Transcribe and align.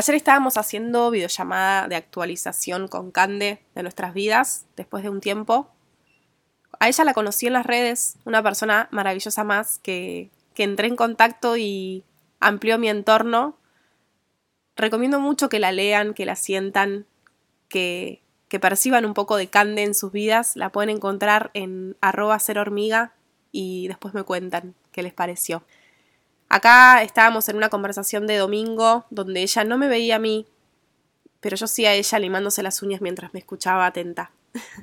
Ayer 0.00 0.14
estábamos 0.14 0.56
haciendo 0.56 1.10
videollamada 1.10 1.86
de 1.86 1.94
actualización 1.94 2.88
con 2.88 3.10
Cande 3.10 3.60
de 3.74 3.82
nuestras 3.82 4.14
vidas 4.14 4.64
después 4.74 5.02
de 5.02 5.10
un 5.10 5.20
tiempo. 5.20 5.68
A 6.78 6.88
ella 6.88 7.04
la 7.04 7.12
conocí 7.12 7.48
en 7.48 7.52
las 7.52 7.66
redes, 7.66 8.16
una 8.24 8.42
persona 8.42 8.88
maravillosa 8.92 9.44
más 9.44 9.78
que, 9.80 10.30
que 10.54 10.62
entré 10.62 10.88
en 10.88 10.96
contacto 10.96 11.58
y 11.58 12.02
amplió 12.40 12.78
mi 12.78 12.88
entorno. 12.88 13.58
Recomiendo 14.74 15.20
mucho 15.20 15.50
que 15.50 15.58
la 15.58 15.70
lean, 15.70 16.14
que 16.14 16.24
la 16.24 16.34
sientan, 16.34 17.04
que, 17.68 18.22
que 18.48 18.58
perciban 18.58 19.04
un 19.04 19.12
poco 19.12 19.36
de 19.36 19.48
Cande 19.48 19.82
en 19.82 19.92
sus 19.92 20.12
vidas. 20.12 20.56
La 20.56 20.72
pueden 20.72 20.88
encontrar 20.88 21.50
en 21.52 21.98
arroba 22.00 22.38
ser 22.38 22.58
hormiga 22.58 23.12
y 23.52 23.86
después 23.88 24.14
me 24.14 24.22
cuentan 24.22 24.74
qué 24.92 25.02
les 25.02 25.12
pareció. 25.12 25.62
Acá 26.52 27.04
estábamos 27.04 27.48
en 27.48 27.56
una 27.56 27.68
conversación 27.68 28.26
de 28.26 28.36
domingo 28.36 29.04
donde 29.10 29.40
ella 29.40 29.62
no 29.62 29.78
me 29.78 29.86
veía 29.86 30.16
a 30.16 30.18
mí, 30.18 30.48
pero 31.38 31.56
yo 31.56 31.68
sí 31.68 31.86
a 31.86 31.94
ella 31.94 32.18
limándose 32.18 32.64
las 32.64 32.82
uñas 32.82 33.00
mientras 33.00 33.32
me 33.32 33.38
escuchaba 33.38 33.86
atenta. 33.86 34.32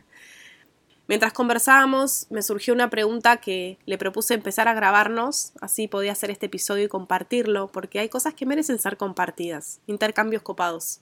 mientras 1.10 1.34
conversábamos, 1.34 2.28
me 2.30 2.42
surgió 2.42 2.74
una 2.74 2.90
pregunta 2.90 3.42
que 3.42 3.78
le 3.86 3.98
propuse 3.98 4.34
empezar 4.34 4.70
a 4.70 4.74
grabarnos, 4.74 5.52
así 5.60 5.90
podía 5.90 6.14
hacer 6.14 6.32
este 6.32 6.46
episodio 6.46 6.86
y 6.86 6.88
compartirlo, 6.88 7.68
porque 7.68 8.00
hay 8.00 8.08
cosas 8.08 8.34
que 8.34 8.46
merecen 8.46 8.80
ser 8.80 8.96
compartidas, 8.96 9.82
intercambios 9.88 10.44
copados. 10.44 11.02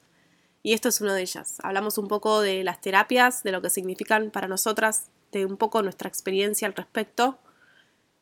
Y 0.64 0.74
esto 0.74 0.90
es 0.90 1.00
una 1.00 1.14
de 1.14 1.22
ellas. 1.22 1.58
Hablamos 1.62 2.00
un 2.00 2.08
poco 2.08 2.42
de 2.42 2.64
las 2.64 2.82
terapias, 2.82 3.44
de 3.44 3.52
lo 3.52 3.62
que 3.62 3.70
significan 3.70 4.32
para 4.32 4.48
nosotras, 4.48 5.10
de 5.32 5.46
un 5.46 5.58
poco 5.58 5.84
nuestra 5.84 6.10
experiencia 6.10 6.68
al 6.68 6.74
respecto 6.74 7.38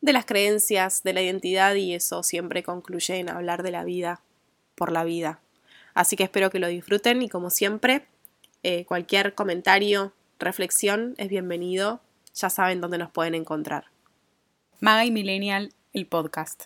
de 0.04 0.12
las 0.12 0.26
creencias, 0.26 1.02
de 1.04 1.14
la 1.14 1.22
identidad 1.22 1.76
y 1.76 1.94
eso 1.94 2.24
siempre 2.24 2.62
concluye 2.62 3.16
en 3.20 3.30
hablar 3.30 3.64
de 3.64 3.72
la 3.72 3.86
vida 3.86 4.20
por 4.76 4.92
la 4.92 5.06
vida. 5.06 5.40
Así 5.94 6.18
que 6.18 6.24
espero 6.24 6.50
que 6.50 6.60
lo 6.60 6.68
disfruten 6.68 7.22
y 7.22 7.30
como 7.30 7.50
siempre, 7.50 8.06
eh, 8.64 8.84
cualquier 8.84 9.34
comentario, 9.34 10.12
reflexión 10.40 11.16
es 11.18 11.30
bienvenido. 11.30 12.02
Ya 12.36 12.50
saben 12.50 12.82
dónde 12.82 12.98
nos 12.98 13.12
pueden 13.12 13.34
encontrar. 13.34 13.86
Maga 14.82 15.06
y 15.06 15.12
Millennial, 15.12 15.74
el 15.94 16.06
podcast. 16.06 16.66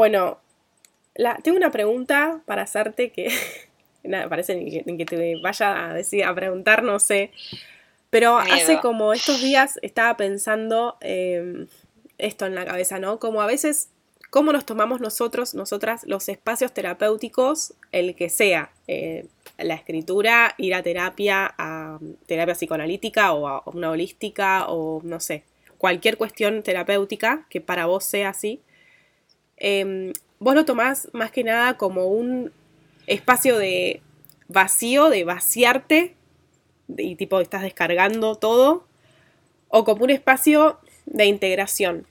Bueno, 0.00 0.38
tengo 1.42 1.58
una 1.58 1.70
pregunta 1.70 2.40
para 2.46 2.62
hacerte 2.62 3.12
que 3.12 3.28
nada, 4.02 4.30
parece 4.30 4.54
que, 4.64 4.96
que 4.96 5.04
te 5.04 5.36
vaya 5.42 5.90
a 5.90 5.92
decir, 5.92 6.24
a 6.24 6.34
preguntar, 6.34 6.82
no 6.82 6.98
sé. 6.98 7.32
Pero 8.08 8.38
hace 8.38 8.80
como 8.80 9.12
estos 9.12 9.42
días 9.42 9.78
estaba 9.82 10.16
pensando 10.16 10.96
em, 11.02 11.66
esto 12.16 12.46
en 12.46 12.54
la 12.54 12.64
cabeza, 12.64 12.98
¿no? 12.98 13.18
Como 13.18 13.42
a 13.42 13.46
veces, 13.46 13.90
cómo 14.30 14.54
nos 14.54 14.64
tomamos 14.64 15.02
nosotros, 15.02 15.54
nosotras, 15.54 16.04
los 16.06 16.30
espacios 16.30 16.72
terapéuticos, 16.72 17.74
el 17.92 18.16
que 18.16 18.30
sea, 18.30 18.72
eh, 18.88 19.26
la 19.58 19.74
escritura, 19.74 20.54
ir 20.56 20.72
a 20.72 20.82
terapia, 20.82 21.54
a 21.58 21.98
terapia 22.24 22.54
psicoanalítica 22.54 23.34
o 23.34 23.46
a 23.46 23.62
una 23.66 23.90
holística 23.90 24.64
o 24.66 25.02
no 25.04 25.20
sé, 25.20 25.44
cualquier 25.76 26.16
cuestión 26.16 26.62
terapéutica 26.62 27.46
que 27.50 27.60
para 27.60 27.84
vos 27.84 28.06
sea 28.06 28.30
así. 28.30 28.62
Em, 29.60 30.12
vos 30.38 30.54
lo 30.54 30.64
tomás 30.64 31.08
más 31.12 31.30
que 31.30 31.44
nada 31.44 31.76
como 31.76 32.06
un 32.06 32.52
espacio 33.06 33.58
de 33.58 34.02
vacío, 34.48 35.10
de 35.10 35.24
vaciarte, 35.24 36.16
y 36.96 37.14
tipo 37.14 37.40
estás 37.40 37.62
descargando 37.62 38.34
todo, 38.34 38.86
o 39.68 39.84
como 39.84 40.04
un 40.04 40.10
espacio 40.10 40.80
de 41.06 41.26
integración. 41.26 42.06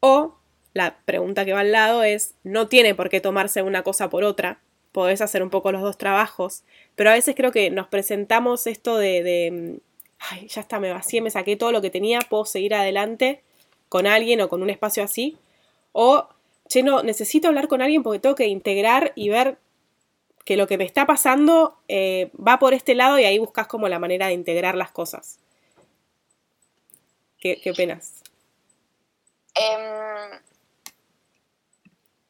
O 0.00 0.34
la 0.72 0.98
pregunta 1.04 1.44
que 1.44 1.52
va 1.52 1.60
al 1.60 1.72
lado 1.72 2.02
es, 2.02 2.34
no 2.44 2.68
tiene 2.68 2.94
por 2.94 3.10
qué 3.10 3.20
tomarse 3.20 3.62
una 3.62 3.82
cosa 3.82 4.08
por 4.08 4.24
otra, 4.24 4.60
podés 4.92 5.20
hacer 5.20 5.42
un 5.42 5.50
poco 5.50 5.72
los 5.72 5.82
dos 5.82 5.98
trabajos, 5.98 6.62
pero 6.94 7.10
a 7.10 7.14
veces 7.14 7.34
creo 7.34 7.52
que 7.52 7.70
nos 7.70 7.88
presentamos 7.88 8.66
esto 8.66 8.96
de, 8.96 9.80
ay, 10.18 10.46
ya 10.48 10.60
está, 10.60 10.80
me 10.80 10.92
vacié, 10.92 11.20
me 11.20 11.30
saqué 11.30 11.56
todo 11.56 11.72
lo 11.72 11.82
que 11.82 11.90
tenía, 11.90 12.20
puedo 12.20 12.44
seguir 12.44 12.74
adelante 12.74 13.42
con 13.88 14.06
alguien 14.06 14.40
o 14.40 14.48
con 14.48 14.62
un 14.62 14.70
espacio 14.70 15.02
así, 15.02 15.36
o 15.92 16.28
che, 16.68 16.82
no, 16.82 17.02
necesito 17.02 17.48
hablar 17.48 17.68
con 17.68 17.82
alguien 17.82 18.02
porque 18.02 18.18
tengo 18.18 18.34
que 18.34 18.46
integrar 18.46 19.12
y 19.14 19.28
ver 19.28 19.58
que 20.44 20.56
lo 20.56 20.66
que 20.66 20.78
me 20.78 20.84
está 20.84 21.06
pasando 21.06 21.76
eh, 21.88 22.30
va 22.34 22.58
por 22.58 22.72
este 22.72 22.94
lado 22.94 23.18
y 23.18 23.24
ahí 23.24 23.38
buscas 23.38 23.66
como 23.66 23.88
la 23.88 23.98
manera 23.98 24.28
de 24.28 24.32
integrar 24.32 24.76
las 24.76 24.92
cosas. 24.92 25.40
¿Qué, 27.38 27.60
qué? 27.60 27.70
Em, 29.54 30.40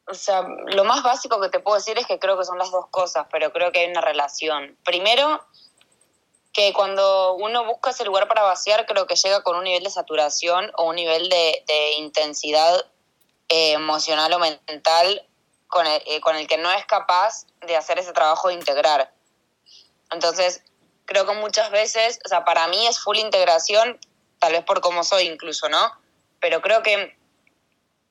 o 0.07 0.13
sea, 0.13 0.47
lo 0.67 0.83
más 0.83 1.03
básico 1.03 1.39
que 1.39 1.49
te 1.49 1.59
puedo 1.59 1.77
decir 1.77 1.97
es 1.97 2.07
que 2.07 2.17
creo 2.17 2.37
que 2.37 2.45
son 2.45 2.57
las 2.57 2.71
dos 2.71 2.87
cosas, 2.87 3.27
pero 3.31 3.51
creo 3.51 3.71
que 3.71 3.79
hay 3.79 3.91
una 3.91 4.01
relación. 4.01 4.77
Primero, 4.83 5.45
que 6.53 6.73
cuando 6.73 7.35
uno 7.35 7.65
busca 7.65 7.91
ese 7.91 8.03
lugar 8.03 8.27
para 8.27 8.41
vaciar, 8.41 8.87
creo 8.87 9.05
que 9.05 9.15
llega 9.15 9.43
con 9.43 9.57
un 9.57 9.63
nivel 9.63 9.83
de 9.83 9.91
saturación 9.91 10.71
o 10.75 10.85
un 10.85 10.95
nivel 10.95 11.29
de 11.29 11.93
intensidad 11.97 12.83
eh, 13.49 13.73
emocional 13.73 14.33
o 14.33 14.39
mental 14.39 15.25
con 15.67 15.85
el, 15.85 16.01
eh, 16.05 16.21
con 16.21 16.35
el 16.35 16.47
que 16.47 16.57
no 16.57 16.71
es 16.71 16.85
capaz 16.85 17.45
de 17.61 17.75
hacer 17.75 17.99
ese 17.99 18.13
trabajo 18.13 18.47
de 18.47 18.55
integrar. 18.55 19.13
Entonces, 20.11 20.63
creo 21.05 21.25
que 21.25 21.33
muchas 21.33 21.71
veces, 21.71 22.19
o 22.25 22.29
sea, 22.29 22.45
para 22.45 22.67
mí 22.67 22.87
es 22.87 22.99
full 22.99 23.17
integración, 23.17 23.99
tal 24.39 24.53
vez 24.53 24.63
por 24.63 24.81
cómo 24.81 25.03
soy 25.03 25.23
incluso, 25.27 25.69
¿no? 25.69 25.91
Pero 26.39 26.61
creo 26.61 26.83
que 26.83 27.17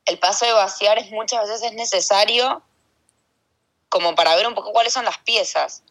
el 0.06 0.19
paso 0.19 0.47
de 0.47 0.52
vaciar 0.52 0.98
es 0.98 1.10
muchas 1.10 1.48
veces 1.48 1.62
es 1.62 1.72
necesario 1.72 2.62
como 3.88 4.14
para 4.14 4.34
ver 4.36 4.47
un 4.47 4.54
poco 4.54 4.72
cuáles 4.72 4.92
son 4.92 5.04
las 5.04 5.18
piezas. 5.18 5.82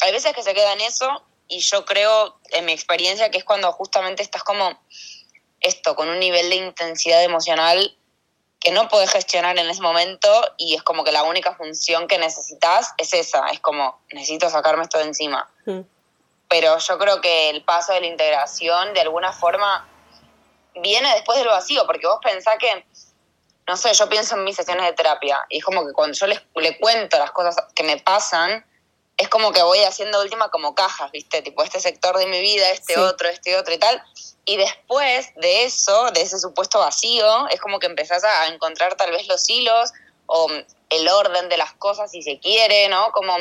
Hay 0.00 0.12
veces 0.12 0.32
que 0.32 0.42
se 0.42 0.54
queda 0.54 0.72
en 0.72 0.80
eso 0.80 1.24
y 1.48 1.60
yo 1.60 1.84
creo, 1.84 2.38
en 2.50 2.64
mi 2.64 2.72
experiencia, 2.72 3.30
que 3.30 3.38
es 3.38 3.44
cuando 3.44 3.70
justamente 3.72 4.22
estás 4.22 4.42
como 4.42 4.80
esto, 5.60 5.94
con 5.94 6.08
un 6.08 6.18
nivel 6.18 6.50
de 6.50 6.56
intensidad 6.56 7.22
emocional 7.22 7.96
que 8.64 8.72
no 8.72 8.88
puedes 8.88 9.10
gestionar 9.10 9.58
en 9.58 9.68
ese 9.68 9.82
momento 9.82 10.28
y 10.56 10.74
es 10.74 10.82
como 10.82 11.04
que 11.04 11.12
la 11.12 11.22
única 11.22 11.54
función 11.54 12.08
que 12.08 12.18
necesitas 12.18 12.94
es 12.96 13.12
esa, 13.12 13.46
es 13.48 13.60
como 13.60 14.00
necesito 14.10 14.48
sacarme 14.48 14.84
esto 14.84 14.96
de 14.98 15.04
encima. 15.04 15.48
Mm. 15.66 15.80
Pero 16.48 16.78
yo 16.78 16.98
creo 16.98 17.20
que 17.20 17.50
el 17.50 17.62
paso 17.62 17.92
de 17.92 18.00
la 18.00 18.06
integración 18.06 18.94
de 18.94 19.02
alguna 19.02 19.32
forma 19.32 19.86
viene 20.76 21.12
después 21.12 21.38
del 21.38 21.48
vacío, 21.48 21.84
porque 21.86 22.06
vos 22.06 22.18
pensás 22.22 22.56
que, 22.58 22.86
no 23.68 23.76
sé, 23.76 23.92
yo 23.92 24.08
pienso 24.08 24.34
en 24.34 24.44
mis 24.44 24.56
sesiones 24.56 24.86
de 24.86 24.94
terapia 24.94 25.44
y 25.50 25.58
es 25.58 25.64
como 25.64 25.86
que 25.86 25.92
cuando 25.92 26.16
yo 26.16 26.26
les, 26.26 26.40
le 26.56 26.78
cuento 26.78 27.18
las 27.18 27.32
cosas 27.32 27.56
que 27.74 27.82
me 27.82 27.98
pasan, 27.98 28.64
es 29.16 29.28
como 29.28 29.52
que 29.52 29.62
voy 29.62 29.78
haciendo 29.80 30.20
última 30.20 30.50
como 30.50 30.74
cajas, 30.74 31.10
¿viste? 31.12 31.42
Tipo, 31.42 31.62
este 31.62 31.80
sector 31.80 32.16
de 32.18 32.26
mi 32.26 32.40
vida, 32.40 32.70
este 32.70 32.98
otro, 32.98 33.28
este 33.28 33.56
otro 33.56 33.74
y 33.74 33.78
tal. 33.78 34.02
Y 34.44 34.56
después 34.56 35.32
de 35.36 35.64
eso, 35.64 36.10
de 36.10 36.22
ese 36.22 36.38
supuesto 36.38 36.80
vacío, 36.80 37.48
es 37.48 37.60
como 37.60 37.78
que 37.78 37.86
empezás 37.86 38.24
a 38.24 38.48
encontrar 38.48 38.96
tal 38.96 39.10
vez 39.10 39.28
los 39.28 39.48
hilos 39.48 39.92
o 40.26 40.48
el 40.90 41.08
orden 41.08 41.48
de 41.48 41.56
las 41.56 41.72
cosas 41.74 42.10
si 42.10 42.22
se 42.22 42.38
quiere, 42.40 42.88
¿no? 42.88 43.12
Como, 43.12 43.34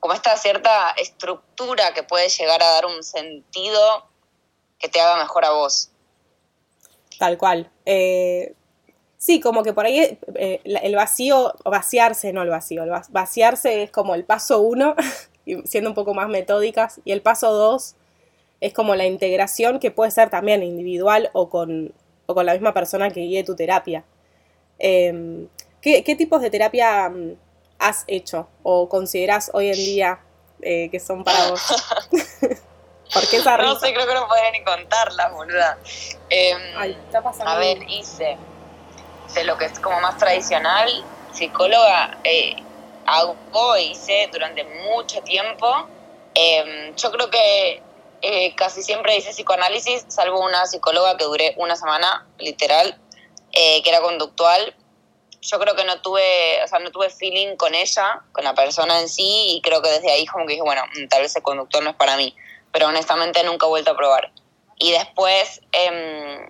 como 0.00 0.14
esta 0.14 0.36
cierta 0.36 0.90
estructura 0.92 1.92
que 1.92 2.02
puede 2.02 2.28
llegar 2.28 2.62
a 2.62 2.70
dar 2.70 2.86
un 2.86 3.02
sentido 3.02 4.06
que 4.78 4.88
te 4.88 5.00
haga 5.00 5.16
mejor 5.16 5.44
a 5.44 5.50
vos. 5.50 5.90
Tal 7.18 7.38
cual. 7.38 7.70
Eh, 7.84 8.54
sí, 9.18 9.40
como 9.40 9.62
que 9.62 9.72
por 9.72 9.86
ahí 9.86 10.18
eh, 10.34 10.60
el 10.64 10.94
vacío, 10.94 11.54
vaciarse, 11.64 12.32
no 12.32 12.42
el 12.42 12.50
vacío, 12.50 12.82
el 12.82 12.90
vaciarse 13.10 13.82
es 13.82 13.90
como 13.90 14.14
el 14.14 14.24
paso 14.24 14.60
uno, 14.60 14.94
siendo 15.64 15.90
un 15.90 15.94
poco 15.94 16.14
más 16.14 16.28
metódicas, 16.28 17.00
y 17.04 17.12
el 17.12 17.22
paso 17.22 17.52
dos 17.52 17.96
es 18.60 18.72
como 18.72 18.94
la 18.94 19.06
integración 19.06 19.78
que 19.78 19.90
puede 19.90 20.10
ser 20.10 20.30
también 20.30 20.62
individual 20.62 21.30
o 21.32 21.48
con, 21.48 21.92
con 22.26 22.46
la 22.46 22.52
misma 22.52 22.72
persona 22.72 23.10
que 23.10 23.20
guíe 23.20 23.44
tu 23.44 23.54
terapia. 23.54 24.04
Em, 24.78 25.48
¿qué, 25.80 26.02
tipos 26.16 26.40
de 26.40 26.50
terapia 26.50 27.08
mm, 27.08 27.36
has 27.78 28.04
hecho 28.06 28.48
o 28.62 28.88
consideras 28.88 29.50
hoy 29.54 29.68
en 29.68 29.76
día 29.76 30.20
eh, 30.62 30.88
que 30.90 31.00
son 31.00 31.24
para 31.24 31.50
vos? 31.50 31.60
¿Por 33.12 33.28
qué 33.28 33.36
esa 33.36 33.56
No 33.58 33.78
sé, 33.78 33.94
creo 33.94 34.06
que 34.06 34.14
no 34.14 34.26
podría 34.26 34.50
ni 34.50 34.64
contarlas, 34.64 35.32
boluda. 35.32 35.78
Em, 36.28 36.58
a 37.44 37.58
ver, 37.58 37.78
hice 37.88 38.36
lo 39.44 39.56
que 39.58 39.66
es 39.66 39.78
como 39.78 40.00
más 40.00 40.16
tradicional, 40.18 40.90
psicóloga, 41.32 42.18
eh, 42.24 42.56
hago, 43.06 43.76
hice 43.78 44.28
durante 44.32 44.64
mucho 44.64 45.22
tiempo. 45.22 45.88
Em, 46.34 46.94
yo 46.94 47.10
creo 47.12 47.30
que 47.30 47.82
eh, 48.22 48.54
casi 48.56 48.82
siempre 48.82 49.16
hice 49.16 49.30
psicoanálisis, 49.30 50.04
salvo 50.08 50.40
una 50.40 50.66
psicóloga 50.66 51.16
que 51.16 51.24
duré 51.24 51.54
una 51.58 51.76
semana, 51.76 52.26
literal, 52.38 52.98
eh, 53.52 53.82
que 53.82 53.90
era 53.90 54.00
conductual. 54.00 54.74
Yo 55.40 55.58
creo 55.60 55.76
que 55.76 55.84
no 55.84 56.00
tuve, 56.00 56.62
o 56.64 56.66
sea, 56.66 56.78
no 56.80 56.90
tuve 56.90 57.10
feeling 57.10 57.56
con 57.56 57.74
ella, 57.74 58.22
con 58.32 58.44
la 58.44 58.54
persona 58.54 59.00
en 59.00 59.08
sí, 59.08 59.56
y 59.56 59.60
creo 59.62 59.80
que 59.80 59.90
desde 59.90 60.10
ahí 60.10 60.26
como 60.26 60.46
que 60.46 60.54
dije, 60.54 60.62
bueno, 60.62 60.82
mm, 60.96 61.08
tal 61.08 61.22
vez 61.22 61.36
el 61.36 61.42
conductor 61.42 61.82
no 61.84 61.90
es 61.90 61.96
para 61.96 62.16
mí, 62.16 62.34
pero 62.72 62.88
honestamente 62.88 63.44
nunca 63.44 63.66
he 63.66 63.68
vuelto 63.68 63.92
a 63.92 63.96
probar. 63.96 64.32
Y 64.78 64.92
después, 64.92 65.60
em, 65.72 66.48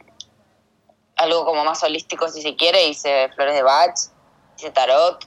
algo 1.16 1.44
como 1.44 1.64
más 1.64 1.82
holístico 1.82 2.28
si 2.28 2.42
se 2.42 2.56
quiere, 2.56 2.86
hice 2.88 3.28
flores 3.34 3.54
de 3.54 3.62
Bach, 3.62 3.94
hice 4.56 4.70
tarot, 4.70 5.26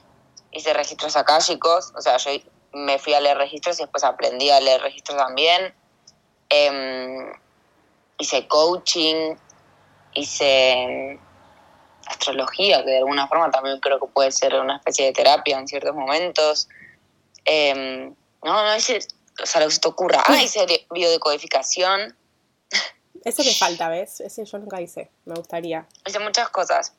hice 0.52 0.72
registros 0.72 1.16
chicos 1.40 1.92
o 1.96 2.00
sea, 2.00 2.16
yo 2.16 2.30
me 2.72 2.98
fui 2.98 3.14
a 3.14 3.20
leer 3.20 3.36
registros 3.36 3.78
y 3.78 3.82
después 3.82 4.04
aprendí 4.04 4.50
a 4.50 4.60
leer 4.60 4.80
registros 4.80 5.18
también. 5.18 5.74
Em, 6.48 7.32
hice 8.18 8.46
coaching, 8.46 9.34
hice 10.14 11.18
astrología, 12.06 12.84
que 12.84 12.90
de 12.90 12.98
alguna 12.98 13.26
forma 13.26 13.50
también 13.50 13.78
creo 13.80 13.98
que 14.00 14.06
puede 14.06 14.32
ser 14.32 14.54
una 14.54 14.76
especie 14.76 15.06
de 15.06 15.12
terapia 15.12 15.58
en 15.58 15.66
ciertos 15.66 15.94
momentos. 15.94 16.68
Em, 17.44 18.14
no, 18.42 18.64
no 18.64 18.76
hice, 18.76 19.00
o 19.42 19.46
sea, 19.46 19.60
lo 19.60 19.68
que 19.68 19.74
se 19.74 19.80
te 19.80 19.88
ocurra. 19.88 20.22
Ah, 20.26 20.42
hice 20.42 20.66
biodecodificación. 20.90 22.16
Eso 23.24 23.44
me 23.44 23.54
falta, 23.54 23.88
¿ves? 23.88 24.20
Ese 24.20 24.44
yo 24.44 24.58
nunca 24.58 24.80
hice, 24.80 25.10
me 25.26 25.34
gustaría. 25.34 25.86
Hice 26.06 26.18
muchas 26.20 26.48
cosas. 26.48 26.94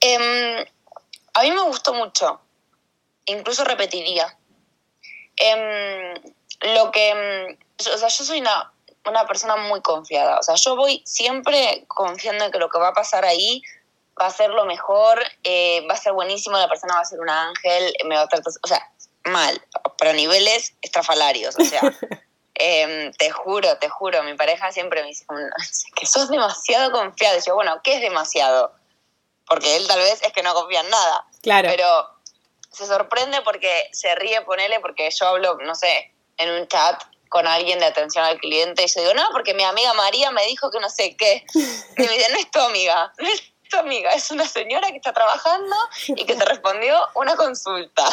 Em, 0.00 0.64
a 1.34 1.42
mí 1.42 1.50
me 1.52 1.62
gustó 1.62 1.94
mucho, 1.94 2.40
incluso 3.26 3.64
repetiría. 3.64 4.36
Em, 5.36 6.14
lo 6.74 6.90
que, 6.90 7.08
em, 7.10 7.58
o 7.78 7.98
sea, 7.98 8.08
yo 8.08 8.24
soy 8.24 8.40
una, 8.40 8.72
una 9.06 9.26
persona 9.26 9.56
muy 9.56 9.80
confiada, 9.80 10.38
o 10.38 10.42
sea, 10.42 10.54
yo 10.56 10.76
voy 10.76 11.02
siempre 11.06 11.84
confiando 11.88 12.44
en 12.44 12.52
que 12.52 12.58
lo 12.58 12.68
que 12.68 12.78
va 12.78 12.88
a 12.88 12.92
pasar 12.92 13.24
ahí 13.24 13.62
va 14.20 14.26
a 14.26 14.30
ser 14.30 14.50
lo 14.50 14.66
mejor, 14.66 15.22
eh, 15.44 15.86
va 15.88 15.94
a 15.94 15.96
ser 15.96 16.12
buenísimo, 16.12 16.58
la 16.58 16.68
persona 16.68 16.94
va 16.94 17.00
a 17.00 17.04
ser 17.06 17.20
un 17.20 17.30
ángel, 17.30 17.94
me 18.04 18.16
va 18.16 18.22
a 18.22 18.28
tratar, 18.28 18.52
o 18.62 18.66
sea, 18.66 18.86
mal, 19.24 19.60
pero 19.98 20.10
a 20.10 20.14
niveles 20.14 20.74
estrafalarios, 20.82 21.58
o 21.58 21.64
sea, 21.64 21.80
em, 22.60 23.12
te 23.12 23.30
juro, 23.30 23.78
te 23.78 23.88
juro, 23.88 24.22
mi 24.22 24.34
pareja 24.34 24.70
siempre 24.70 25.02
me 25.02 25.08
dice 25.08 25.24
que 25.96 26.06
sos 26.06 26.28
demasiado 26.28 26.92
confiado, 26.92 27.38
y 27.38 27.42
yo, 27.46 27.54
bueno, 27.54 27.80
¿qué 27.82 27.94
es 27.94 28.00
demasiado? 28.00 28.72
Porque 29.46 29.76
él 29.76 29.86
tal 29.88 29.98
vez 29.98 30.22
es 30.22 30.32
que 30.32 30.42
no 30.42 30.54
confía 30.54 30.80
en 30.80 30.90
nada, 30.90 31.26
claro. 31.42 31.68
pero 31.70 32.20
se 32.70 32.86
sorprende 32.86 33.42
porque 33.42 33.88
se 33.92 34.14
ríe, 34.14 34.42
ponele, 34.42 34.78
porque 34.80 35.10
yo 35.10 35.26
hablo, 35.26 35.58
no 35.62 35.74
sé, 35.74 36.12
en 36.36 36.50
un 36.50 36.68
chat 36.68 37.02
con 37.28 37.46
alguien 37.46 37.78
de 37.78 37.86
atención 37.86 38.24
al 38.24 38.38
cliente 38.38 38.84
y 38.84 38.88
yo 38.88 39.00
digo, 39.00 39.14
no, 39.14 39.28
porque 39.32 39.54
mi 39.54 39.62
amiga 39.62 39.94
María 39.94 40.30
me 40.32 40.44
dijo 40.46 40.70
que 40.70 40.80
no 40.80 40.90
sé 40.90 41.16
qué. 41.16 41.44
Y 41.54 42.02
me 42.02 42.08
dice, 42.08 42.30
no 42.32 42.38
es 42.38 42.50
tu 42.50 42.60
amiga, 42.60 43.12
no 43.18 43.28
es 43.28 43.49
tu 43.70 43.78
amiga, 43.78 44.10
es 44.12 44.30
una 44.30 44.46
señora 44.46 44.90
que 44.90 44.96
está 44.96 45.12
trabajando 45.12 45.76
y 46.08 46.26
que 46.26 46.34
te 46.34 46.44
respondió 46.54 46.96
una 47.14 47.36
consulta. 47.36 48.04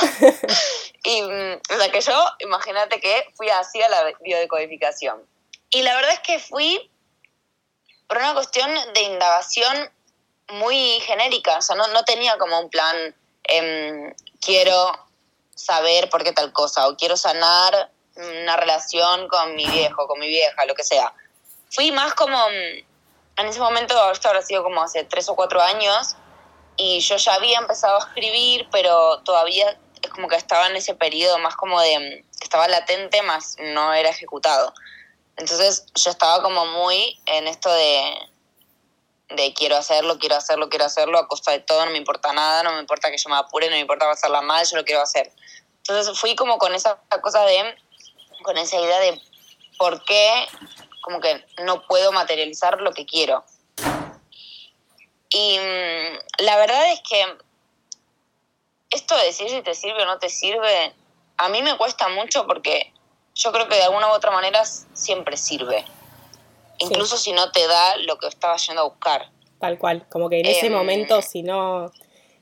y, 1.04 1.22
mm, 1.22 1.62
o 1.70 1.78
sea, 1.78 1.92
que 1.92 2.02
yo, 2.02 2.26
imagínate 2.40 3.00
que 3.02 3.26
fui 3.36 3.50
así 3.50 3.82
a 3.82 3.90
la 3.90 4.14
biodecodificación. 4.22 5.22
Y 5.70 5.82
la 5.82 5.96
verdad 5.96 6.14
es 6.14 6.20
que 6.22 6.40
fui 6.40 6.90
por 8.08 8.18
una 8.18 8.34
cuestión 8.34 8.72
de 8.94 9.02
indagación 9.02 9.92
muy 10.50 11.02
genérica, 11.02 11.58
o 11.58 11.62
sea, 11.62 11.76
no, 11.76 11.88
no 11.88 12.06
tenía 12.06 12.38
como 12.38 12.58
un 12.62 12.70
plan 12.70 13.14
Em, 13.48 14.14
quiero 14.42 14.92
saber 15.56 16.10
por 16.10 16.24
qué 16.24 16.34
tal 16.34 16.52
cosa, 16.52 16.88
o 16.88 16.98
quiero 16.98 17.16
sanar 17.16 17.90
una 18.16 18.58
relación 18.58 19.28
con 19.30 19.56
mi 19.56 19.66
viejo, 19.68 20.06
con 20.08 20.20
mi 20.20 20.28
vieja, 20.28 20.66
lo 20.66 20.76
que 20.76 20.84
sea. 20.84 21.14
Fui 21.72 21.92
más 21.92 22.14
como, 22.14 22.38
mm, 22.38 22.87
en 23.38 23.46
ese 23.46 23.60
momento, 23.60 24.12
esto 24.12 24.28
habrá 24.28 24.42
sido 24.42 24.64
como 24.64 24.82
hace 24.82 25.04
tres 25.04 25.30
o 25.30 25.36
cuatro 25.36 25.62
años, 25.62 26.16
y 26.76 27.00
yo 27.00 27.18
ya 27.18 27.36
había 27.36 27.60
empezado 27.60 27.98
a 27.98 28.00
escribir, 28.00 28.68
pero 28.72 29.20
todavía 29.20 29.78
es 30.02 30.10
como 30.12 30.28
que 30.28 30.36
estaba 30.36 30.68
en 30.68 30.76
ese 30.76 30.94
periodo 30.96 31.38
más 31.40 31.56
como 31.56 31.80
de, 31.82 32.24
que 32.40 32.44
estaba 32.44 32.68
latente, 32.68 33.22
más 33.22 33.56
no 33.60 33.94
era 33.94 34.10
ejecutado. 34.10 34.74
Entonces 35.38 35.86
yo 35.96 36.10
estaba 36.10 36.42
como 36.42 36.66
muy 36.66 37.20
en 37.26 37.48
esto 37.48 37.72
de, 37.72 38.18
de 39.30 39.54
quiero 39.54 39.76
hacerlo, 39.76 40.18
quiero 40.18 40.36
hacerlo, 40.36 40.70
quiero 40.70 40.86
hacerlo, 40.86 41.20
a 41.20 41.28
costa 41.28 41.52
de 41.52 41.60
todo, 41.60 41.86
no 41.86 41.92
me 41.92 41.98
importa 41.98 42.34
nada, 42.34 42.64
no 42.64 42.74
me 42.74 42.80
importa 42.80 43.12
que 43.12 43.18
yo 43.18 43.30
me 43.30 43.38
apure, 43.38 43.68
no 43.68 43.76
me 43.76 43.82
importa 43.82 44.06
pasarla 44.06 44.42
mal, 44.42 44.66
yo 44.66 44.78
lo 44.78 44.86
quiero 44.86 45.02
hacer. 45.02 45.32
Entonces 45.78 46.20
fui 46.20 46.36
como 46.36 46.58
con 46.58 46.74
esa 46.74 47.00
cosa 47.22 47.44
de, 47.46 47.76
con 48.44 48.58
esa 48.58 48.78
idea 48.80 49.00
de 49.00 49.22
por 49.78 50.04
qué 50.06 50.48
como 51.08 51.22
que 51.22 51.42
no 51.64 51.88
puedo 51.88 52.12
materializar 52.12 52.82
lo 52.82 52.92
que 52.92 53.06
quiero. 53.06 53.46
Y 55.30 55.58
mm, 55.58 56.44
la 56.44 56.58
verdad 56.58 56.92
es 56.92 57.00
que 57.08 57.24
esto 58.90 59.16
de 59.16 59.24
decir 59.24 59.50
si 59.50 59.62
te 59.62 59.74
sirve 59.74 60.04
o 60.04 60.06
no 60.06 60.20
te 60.20 60.28
sirve, 60.28 60.94
a 61.38 61.48
mí 61.48 61.62
me 61.62 61.78
cuesta 61.78 62.10
mucho 62.10 62.46
porque 62.46 62.92
yo 63.36 63.54
creo 63.54 63.70
que 63.70 63.76
de 63.76 63.84
alguna 63.84 64.10
u 64.10 64.16
otra 64.16 64.32
manera 64.32 64.66
siempre 64.66 65.38
sirve 65.38 65.86
incluso 66.80 67.16
si 67.16 67.32
no 67.32 67.54
te 67.54 67.66
da 67.66 67.96
lo 68.00 68.18
que 68.18 68.28
estabas 68.28 68.68
yendo 68.68 68.82
a 68.82 68.90
buscar. 68.90 69.30
Tal 69.62 69.78
cual, 69.78 70.06
como 70.10 70.30
que 70.30 70.42
en 70.42 70.46
ese 70.46 70.66
em, 70.66 70.74
momento, 70.74 71.22
si 71.22 71.42
no, 71.42 71.90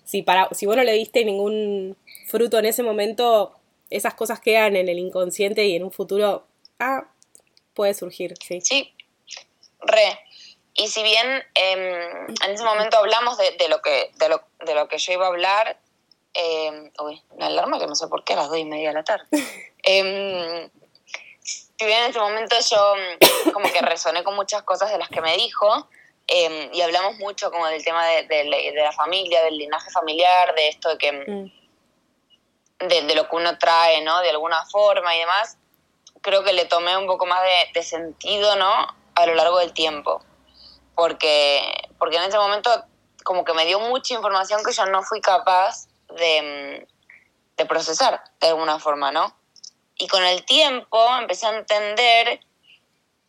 si, 0.04 0.24
para, 0.24 0.50
si 0.54 0.66
vos 0.66 0.76
no 0.76 0.84
le 0.84 0.94
diste 0.94 1.24
ningún 1.24 1.96
fruto 2.26 2.58
en 2.58 2.66
ese 2.66 2.82
momento, 2.82 3.54
esas 3.92 4.16
cosas 4.16 4.40
quedan 4.40 4.76
en 4.76 4.90
el 4.90 4.98
inconsciente 4.98 5.68
y 5.68 5.76
en 5.76 5.84
un 5.84 5.92
futuro, 5.92 6.48
ah, 6.80 7.04
puede 7.76 7.94
surgir, 7.94 8.34
sí. 8.42 8.62
Sí, 8.62 8.96
re. 9.82 10.20
Y 10.74 10.88
si 10.88 11.04
bien 11.04 11.44
em, 11.54 12.28
en 12.44 12.52
ese 12.52 12.64
momento 12.64 12.98
hablamos 12.98 13.38
de, 13.38 13.70
lo 13.70 13.82
que, 13.82 14.12
de, 14.16 14.30
lo, 14.30 14.42
de 14.66 14.74
lo 14.74 14.88
que 14.88 14.98
yo 14.98 15.14
iba 15.14 15.26
a 15.26 15.30
hablar, 15.30 15.78
eh, 16.34 16.92
uy, 17.00 17.24
una 17.30 17.48
alarma 17.48 17.80
que 17.80 17.88
no 17.88 17.96
sé 17.96 18.08
por 18.08 18.24
qué 18.26 18.34
a 18.34 18.38
las 18.38 18.50
dos 18.50 18.58
y 18.58 18.66
media 18.66 18.90
de 18.90 18.96
la 18.96 19.04
tarde. 19.04 19.26
si 21.42 21.86
bien 21.86 22.04
en 22.04 22.10
ese 22.10 22.20
momento 22.20 22.56
yo 22.70 22.94
como 23.54 23.72
que 23.72 23.82
resoné 23.82 24.24
con 24.24 24.36
muchas 24.36 24.64
cosas 24.64 24.92
de 24.92 24.98
las 24.98 25.08
que 25.10 25.22
me 25.22 25.38
dijo, 25.38 25.88
em, 26.28 26.74
y 26.74 26.82
hablamos 26.82 27.18
mucho 27.20 27.52
como 27.52 27.68
del 27.68 27.84
tema 27.84 28.06
de, 28.06 28.74
la 28.76 28.92
familia, 28.92 29.44
del 29.44 29.58
linaje 29.58 29.90
familiar, 29.92 30.54
de 30.56 30.68
esto 30.68 30.90
de 30.90 30.98
que... 30.98 31.12
Mm, 31.12 31.32
mm. 31.42 31.52
De, 32.78 33.16
lo 33.16 33.30
que 33.30 33.36
uno 33.38 33.58
trae, 33.58 34.02
¿no? 34.02 34.20
De 34.20 34.30
alguna 34.30 34.66
forma 34.66 35.16
y 35.16 35.20
demás, 35.20 35.58
creo 36.26 36.44
que 36.44 36.54
le 36.54 36.66
tomé 36.66 36.98
un 36.98 37.06
poco 37.06 37.28
más 37.28 37.40
de, 37.72 37.84
sentido, 37.84 38.56
¿no? 38.56 38.88
A 39.14 39.26
lo 39.28 39.36
largo 39.36 39.60
del 39.60 39.74
tiempo. 39.74 40.24
Porque, 40.96 41.62
porque 42.00 42.18
en 42.18 42.24
ese 42.24 42.40
momento 42.40 42.72
como 43.24 43.46
que 43.46 43.54
me 43.54 43.66
dio 43.66 43.80
mucha 43.80 44.16
información 44.16 44.64
que 44.66 44.74
yo 44.74 44.88
no 44.88 45.04
fui 45.04 45.22
capaz 45.22 45.88
de, 46.18 46.88
de 47.58 47.66
procesar 47.66 48.24
de 48.40 48.48
alguna 48.48 48.80
forma, 48.80 49.12
¿no? 49.12 49.38
Y 50.00 50.08
con 50.08 50.24
el 50.24 50.44
tiempo 50.46 51.00
empecé 51.16 51.46
a 51.46 51.56
entender 51.56 52.40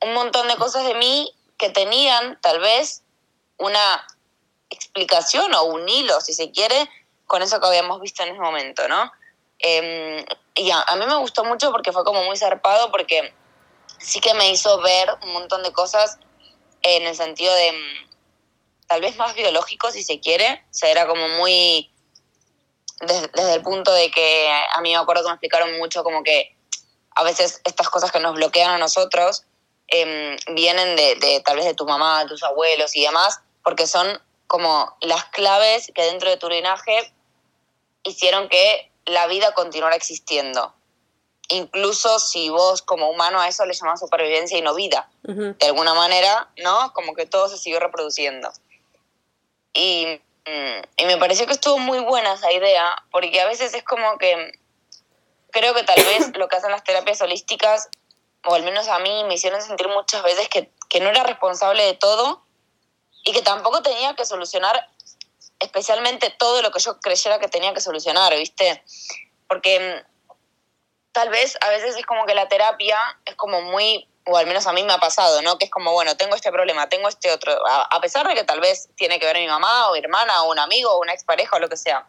un 0.01 0.15
montón 0.15 0.49
de 0.49 0.57
cosas 0.57 0.85
de 0.87 0.95
mí 0.95 1.31
que 1.59 1.69
tenían 1.69 2.41
tal 2.41 2.61
vez 2.61 3.03
una 3.59 4.07
explicación 4.71 5.53
o 5.55 5.65
un 5.65 5.87
hilo, 5.87 6.19
si 6.23 6.33
se 6.33 6.51
quiere, 6.51 6.89
con 7.27 7.43
eso 7.43 7.61
que 7.61 7.67
habíamos 7.67 8.01
visto 8.01 8.23
en 8.23 8.31
ese 8.31 8.41
momento, 8.41 8.89
¿no? 8.89 9.13
Em, 9.59 10.25
y 10.57 10.71
a, 10.71 10.85
mí 10.97 11.07
me 11.07 11.17
gustó 11.17 11.45
mucho 11.45 11.71
porque 11.71 11.93
fue 11.93 12.05
como 12.05 12.25
muy 12.25 12.37
zarpado, 12.37 12.91
porque 12.91 13.33
sí 13.99 14.21
que 14.21 14.35
me 14.35 14.51
hizo 14.51 14.81
ver 14.81 15.09
un 15.23 15.33
montón 15.33 15.63
de 15.63 15.73
cosas 15.73 16.19
en 16.83 17.07
el 17.07 17.15
sentido 17.15 17.55
de 17.55 17.73
mm, 17.73 18.87
tal 18.89 19.01
vez 19.01 19.17
más 19.17 19.35
biológico, 19.35 19.91
si 19.93 20.03
se 20.03 20.19
quiere. 20.19 20.65
O 20.71 20.75
sea, 20.75 20.91
era 20.91 21.07
como 21.07 21.29
muy 21.29 21.91
desde, 23.01 23.29
desde 23.29 23.55
el 23.55 23.63
punto 23.63 23.93
de 23.93 24.11
que 24.11 24.51
a 24.75 24.81
mí 24.81 24.91
me 24.91 24.97
acuerdo 24.97 25.23
que 25.23 25.29
me 25.29 25.35
explicaron 25.35 25.79
mucho 25.79 26.03
como 26.03 26.23
que 26.23 26.57
a 27.17 27.25
veces 27.25 27.61
estas 27.65 27.89
cosas 27.89 28.13
que 28.13 28.21
nos 28.21 28.35
bloquean 28.35 28.71
a 28.71 28.79
nosotros 28.79 29.45
em, 29.89 30.37
vienen 30.55 30.97
de, 30.97 31.43
tal 31.45 31.57
vez 31.57 31.65
de 31.65 31.75
tu 31.75 31.87
mamá, 31.87 32.23
de 32.23 32.29
tus 32.29 32.43
abuelos 32.43 32.95
y 32.95 33.03
demás, 33.03 33.41
porque 33.65 33.87
son 33.87 34.23
como 34.47 34.97
las 35.01 35.25
claves 35.27 35.91
que 35.95 36.03
dentro 36.03 36.29
de 36.31 36.37
tu 36.37 36.49
linaje 36.49 37.13
hicieron 38.05 38.49
que 38.49 38.93
la 39.07 39.27
vida 39.27 39.53
continuara 39.55 39.97
existiendo. 39.97 40.75
Incluso 41.49 42.19
si 42.19 42.49
vos 42.49 42.83
como 42.83 43.09
humano 43.09 43.41
a 43.41 43.49
eso 43.49 43.65
le 43.65 43.73
llamás 43.73 44.01
supervivencia 44.01 44.59
y 44.59 44.63
no 44.63 44.75
vida. 44.75 45.09
De 45.23 45.67
alguna 45.67 45.95
manera, 45.95 46.51
¿no? 46.63 46.93
Como 46.93 47.15
que 47.15 47.27
todo 47.27 47.49
se 47.49 47.57
siguió 47.57 47.79
reproduciendo. 47.81 48.53
Y, 49.73 50.21
mm, 50.47 50.83
y 50.97 51.05
me 51.05 51.17
pareció 51.19 51.47
que 51.47 51.53
estuvo 51.53 51.79
muy 51.79 52.01
buena 52.01 52.33
esa 52.33 52.53
idea, 52.53 53.05
porque 53.13 53.41
a 53.41 53.47
veces 53.47 53.75
es 53.75 53.85
como 53.85 54.19
que 54.19 54.53
creo 55.51 55.75
que 55.75 55.85
tal 55.85 56.03
vez 56.05 56.33
lo 56.37 56.49
que 56.49 56.57
hacen 56.57 56.71
las 56.71 56.85
terapias 56.85 57.21
holísticas, 57.21 57.89
o 58.45 58.55
al 58.55 58.63
menos 58.63 58.89
a 58.89 58.99
mí, 58.99 59.25
me 59.25 59.35
hicieron 59.35 59.61
sentir 59.63 59.89
muchas 59.89 60.23
veces 60.23 60.49
que, 60.49 60.71
no 60.99 61.11
era 61.11 61.25
responsable 61.25 61.83
de 61.83 61.93
todo 61.93 62.43
y 63.23 63.33
que 63.33 63.43
tampoco 63.43 63.83
tenía 63.83 64.17
que 64.17 64.25
solucionar 64.25 64.89
especialmente 65.61 66.35
todo 66.39 66.63
lo 66.63 66.71
que 66.71 66.81
yo 66.81 66.99
creyera 67.01 67.39
que 67.39 67.49
tenía 67.49 67.73
que 67.73 67.81
solucionar, 67.81 68.35
¿viste? 68.35 68.83
Porque 69.49 69.79
mm, 69.81 70.33
tal 71.13 71.29
vez 71.31 71.57
a 71.61 71.69
veces 71.71 71.97
es 71.97 72.07
como 72.07 72.27
que 72.27 72.35
la 72.35 72.49
terapia 72.49 72.99
es 73.25 73.35
como 73.37 73.63
muy 73.63 74.09
o 74.29 74.37
al 74.37 74.47
menos 74.47 74.67
a 74.67 74.73
mí 74.73 74.83
me 74.83 74.93
ha 74.93 74.99
pasado, 74.99 75.41
¿no? 75.43 75.57
Que 75.57 75.67
es 75.67 75.71
como, 75.71 75.93
bueno, 75.93 76.17
tengo 76.17 76.35
este 76.35 76.51
problema, 76.51 76.89
tengo 76.89 77.09
este 77.09 77.31
otro, 77.31 77.57
a, 77.65 78.01
pesar 78.01 78.27
de 78.27 78.35
que 78.35 78.43
tal 78.43 78.61
vez 78.61 78.89
tiene 78.97 79.21
que 79.21 79.27
ver 79.27 79.37
mi 79.37 79.47
mamá 79.47 79.89
o 79.89 79.93
mi 79.93 80.01
hermana 80.01 80.43
o 80.43 80.51
un 80.51 80.59
amigo 80.59 80.91
o 80.91 81.01
una 81.01 81.13
expareja 81.13 81.57
o 81.57 81.59
lo 81.61 81.69
que 81.69 81.77
sea. 81.77 82.07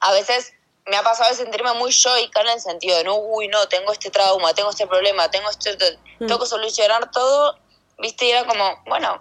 A 0.00 0.12
veces 0.12 0.54
me 0.86 0.96
ha 0.96 1.02
pasado 1.02 1.30
de 1.30 1.36
sentirme 1.36 1.72
muy 1.74 1.92
yoica 1.92 2.40
en 2.40 2.48
el 2.48 2.60
sentido 2.60 2.96
de, 2.96 3.04
no, 3.04 3.16
uy, 3.16 3.48
no, 3.48 3.68
tengo 3.68 3.92
este 3.92 4.10
trauma, 4.10 4.54
tengo 4.54 4.70
este 4.70 4.86
problema, 4.86 5.30
tengo 5.30 5.50
este, 5.50 5.76
mm. 6.18 6.26
tengo 6.26 6.40
que 6.40 6.46
solucionar 6.46 7.10
todo, 7.10 7.58
¿viste? 7.98 8.24
Y 8.24 8.30
era 8.30 8.46
como, 8.46 8.82
bueno, 8.86 9.20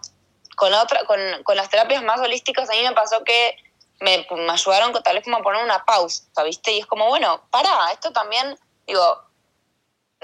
con, 0.55 0.73
otra, 0.73 1.05
con, 1.05 1.19
con 1.43 1.55
las 1.55 1.69
terapias 1.69 2.03
más 2.03 2.19
holísticas 2.19 2.69
a 2.69 2.73
mí 2.73 2.83
me 2.83 2.93
pasó 2.93 3.23
que 3.23 3.55
me, 4.01 4.27
me 4.31 4.51
ayudaron 4.51 4.91
tal 5.03 5.15
vez 5.15 5.23
como 5.23 5.37
a 5.37 5.41
poner 5.41 5.63
una 5.63 5.85
pausa, 5.85 6.23
¿viste? 6.43 6.73
Y 6.73 6.79
es 6.79 6.85
como, 6.85 7.07
bueno, 7.07 7.41
para, 7.51 7.91
esto 7.91 8.11
también, 8.11 8.57
digo, 8.87 9.23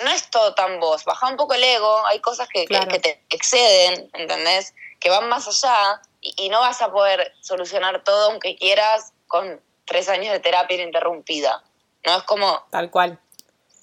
no 0.04 0.12
es 0.12 0.30
todo 0.30 0.54
tan 0.54 0.80
vos, 0.80 1.06
baja 1.06 1.28
un 1.28 1.38
poco 1.38 1.54
el 1.54 1.64
ego, 1.64 2.06
hay 2.06 2.20
cosas 2.20 2.48
que, 2.50 2.66
que, 2.66 3.00
te 3.00 3.24
exceden, 3.30 4.10
¿entendés? 4.14 4.74
Que 5.00 5.10
van 5.10 5.30
más 5.30 5.48
allá 5.48 6.02
y, 6.22 6.50
no 6.50 6.60
vas 6.60 6.82
a 6.82 6.92
poder 6.92 7.34
solucionar 7.42 8.04
todo 8.04 8.32
aunque 8.32 8.56
quieras 8.56 9.14
con 9.28 9.62
tres 9.86 10.10
años 10.10 10.34
de 10.34 10.40
terapia 10.40 10.76
ininterrumpida. 10.76 11.64
¿No? 12.06 12.18
Es 12.18 12.24
como... 12.24 12.66
Tal 12.72 12.90
cual. 12.90 13.20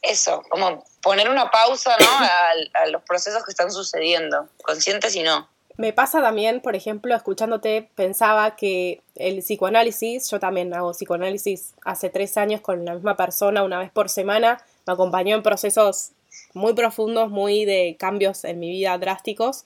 Eso, 0.03 0.43
como 0.51 0.85
poner 1.03 1.31
una 1.31 1.51
pausa, 1.51 1.97
¿no? 1.99 2.07
a, 2.09 2.83
a 2.83 2.87
los 2.87 3.03
procesos 3.03 3.45
que 3.45 3.51
están 3.51 3.71
sucediendo, 3.71 4.49
conscientes 4.63 5.15
y 5.15 5.23
no. 5.23 5.49
Me 5.77 5.93
pasa 5.93 6.23
también, 6.23 6.61
por 6.61 6.77
ejemplo, 6.77 7.15
escuchándote, 7.17 7.89
pensaba 7.97 8.55
que 8.55 9.01
el 9.17 9.39
psicoanálisis, 9.39 10.31
yo 10.31 10.39
también 10.39 10.73
hago 10.73 10.93
psicoanálisis 10.93 11.75
hace 11.85 12.11
tres 12.11 12.37
años 12.37 12.61
con 12.61 12.85
la 12.85 12.95
misma 12.95 13.17
persona 13.17 13.65
una 13.65 13.81
vez 13.81 13.91
por 13.91 14.09
semana, 14.09 14.63
me 14.87 14.93
acompañó 14.93 15.35
en 15.35 15.43
procesos 15.43 16.13
muy 16.53 16.75
profundos, 16.75 17.31
muy 17.31 17.65
de 17.65 17.97
cambios 17.99 18.45
en 18.45 18.61
mi 18.61 18.71
vida 18.71 18.97
drásticos. 18.99 19.65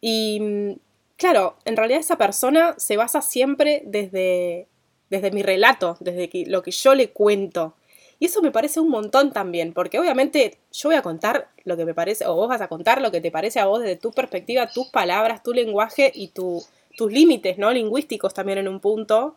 Y 0.00 0.78
claro, 1.16 1.56
en 1.64 1.76
realidad 1.76 2.00
esa 2.00 2.18
persona 2.18 2.74
se 2.76 2.96
basa 2.96 3.22
siempre 3.22 3.82
desde, 3.84 4.66
desde 5.08 5.30
mi 5.30 5.44
relato, 5.44 5.96
desde 6.00 6.30
lo 6.46 6.62
que 6.62 6.72
yo 6.72 6.96
le 6.96 7.10
cuento. 7.10 7.74
Y 8.20 8.26
eso 8.26 8.42
me 8.42 8.50
parece 8.50 8.80
un 8.80 8.90
montón 8.90 9.32
también, 9.32 9.72
porque 9.72 9.98
obviamente 9.98 10.58
yo 10.72 10.88
voy 10.88 10.96
a 10.96 11.02
contar 11.02 11.48
lo 11.64 11.76
que 11.76 11.84
me 11.84 11.94
parece, 11.94 12.26
o 12.26 12.34
vos 12.34 12.48
vas 12.48 12.60
a 12.60 12.68
contar 12.68 13.00
lo 13.00 13.12
que 13.12 13.20
te 13.20 13.30
parece 13.30 13.60
a 13.60 13.66
vos 13.66 13.80
desde 13.80 13.96
tu 13.96 14.10
perspectiva, 14.12 14.66
tus 14.66 14.88
palabras, 14.88 15.42
tu 15.42 15.52
lenguaje 15.52 16.10
y 16.14 16.28
tus 16.28 16.66
límites, 16.98 17.58
¿no? 17.58 17.70
Lingüísticos 17.70 18.34
también 18.34 18.58
en 18.58 18.68
un 18.68 18.80
punto. 18.80 19.36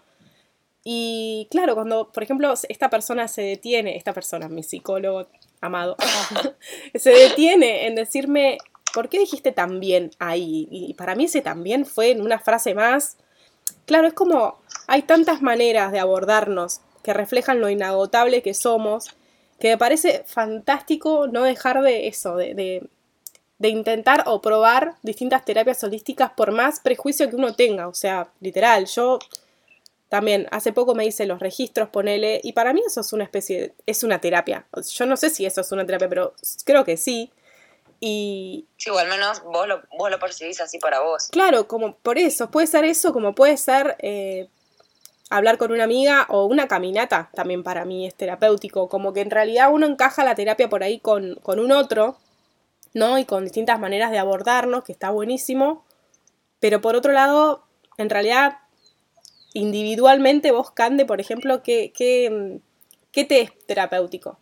Y 0.83 1.47
claro, 1.51 1.75
cuando, 1.75 2.11
por 2.11 2.23
ejemplo, 2.23 2.51
esta 2.69 2.89
persona 2.89 3.27
se 3.27 3.43
detiene, 3.43 3.97
esta 3.97 4.13
persona, 4.13 4.49
mi 4.49 4.63
psicólogo 4.63 5.27
amado, 5.61 5.95
se 6.95 7.11
detiene 7.11 7.85
en 7.85 7.93
decirme, 7.93 8.57
¿por 8.93 9.09
qué 9.09 9.19
dijiste 9.19 9.51
también 9.51 10.09
ahí? 10.17 10.67
Y 10.71 10.95
para 10.95 11.13
mí 11.13 11.25
ese 11.25 11.41
también 11.41 11.85
fue 11.85 12.09
en 12.09 12.21
una 12.21 12.39
frase 12.39 12.73
más. 12.73 13.17
Claro, 13.85 14.07
es 14.07 14.13
como, 14.13 14.59
hay 14.87 15.03
tantas 15.03 15.43
maneras 15.43 15.91
de 15.91 15.99
abordarnos 15.99 16.81
que 17.03 17.13
reflejan 17.13 17.59
lo 17.59 17.69
inagotable 17.69 18.41
que 18.41 18.53
somos, 18.53 19.15
que 19.59 19.69
me 19.69 19.77
parece 19.77 20.23
fantástico 20.25 21.27
no 21.27 21.43
dejar 21.43 21.81
de 21.81 22.07
eso, 22.07 22.35
de, 22.35 22.53
de, 22.55 23.69
intentar 23.69 24.23
o 24.25 24.41
probar 24.41 24.95
distintas 25.03 25.45
terapias 25.45 25.83
holísticas 25.83 26.31
por 26.31 26.51
más 26.51 26.79
prejuicio 26.79 27.29
que 27.29 27.35
uno 27.35 27.53
tenga. 27.53 27.87
O 27.87 27.93
sea, 27.93 28.31
literal, 28.39 28.87
yo 28.87 29.19
también 30.09 30.47
hace 30.51 30.73
poco 30.73 30.95
me 30.95 31.05
hice 31.05 31.25
los 31.25 31.39
registros, 31.39 31.89
ponele, 31.89 32.41
y 32.43 32.53
para 32.53 32.73
mí 32.73 32.81
eso 32.85 33.01
es 33.01 33.13
una 33.13 33.23
especie, 33.23 33.75
es 33.85 34.03
una 34.03 34.19
terapia. 34.19 34.65
Yo 34.93 35.05
no 35.05 35.15
sé 35.15 35.29
si 35.29 35.45
eso 35.45 35.61
es 35.61 35.71
una 35.71 35.85
terapia, 35.85 36.09
pero 36.09 36.33
creo 36.65 36.83
que 36.83 36.97
sí. 36.97 37.31
Y... 37.99 38.65
Sí, 38.77 38.89
o 38.89 38.97
al 38.97 39.07
menos 39.07 39.43
vos 39.43 39.67
lo, 39.67 39.83
vos 39.97 40.09
lo 40.09 40.19
percibís 40.19 40.59
así 40.59 40.79
para 40.79 41.01
vos. 41.01 41.29
Claro, 41.31 41.67
como 41.67 41.95
por 41.95 42.17
eso, 42.17 42.49
puede 42.49 42.65
ser 42.65 42.83
eso, 42.83 43.13
como 43.13 43.35
puede 43.35 43.55
ser 43.57 43.95
eh, 43.99 44.49
hablar 45.31 45.57
con 45.57 45.71
una 45.71 45.85
amiga 45.85 46.25
o 46.29 46.45
una 46.45 46.67
caminata 46.67 47.29
también 47.33 47.63
para 47.63 47.85
mí 47.85 48.05
es 48.05 48.13
terapéutico, 48.13 48.89
como 48.89 49.13
que 49.13 49.21
en 49.21 49.31
realidad 49.31 49.71
uno 49.71 49.87
encaja 49.87 50.25
la 50.25 50.35
terapia 50.35 50.69
por 50.69 50.83
ahí 50.83 50.99
con, 50.99 51.39
un 51.45 51.71
otro, 51.71 52.17
¿no? 52.93 53.17
Y 53.17 53.23
con 53.23 53.45
distintas 53.45 53.79
maneras 53.79 54.11
de 54.11 54.19
abordarnos, 54.19 54.83
que 54.83 54.91
está 54.91 55.09
buenísimo, 55.09 55.85
pero 56.59 56.81
por 56.81 56.97
otro 56.97 57.13
lado, 57.13 57.63
en 57.97 58.09
realidad, 58.09 58.59
individualmente 59.53 60.51
vos, 60.51 60.71
Cande, 60.71 61.05
por 61.05 61.21
ejemplo, 61.21 61.63
¿qué, 61.63 61.93
qué, 61.95 62.59
qué 63.13 63.23
te 63.23 63.39
es 63.39 63.57
terapéutico 63.65 64.37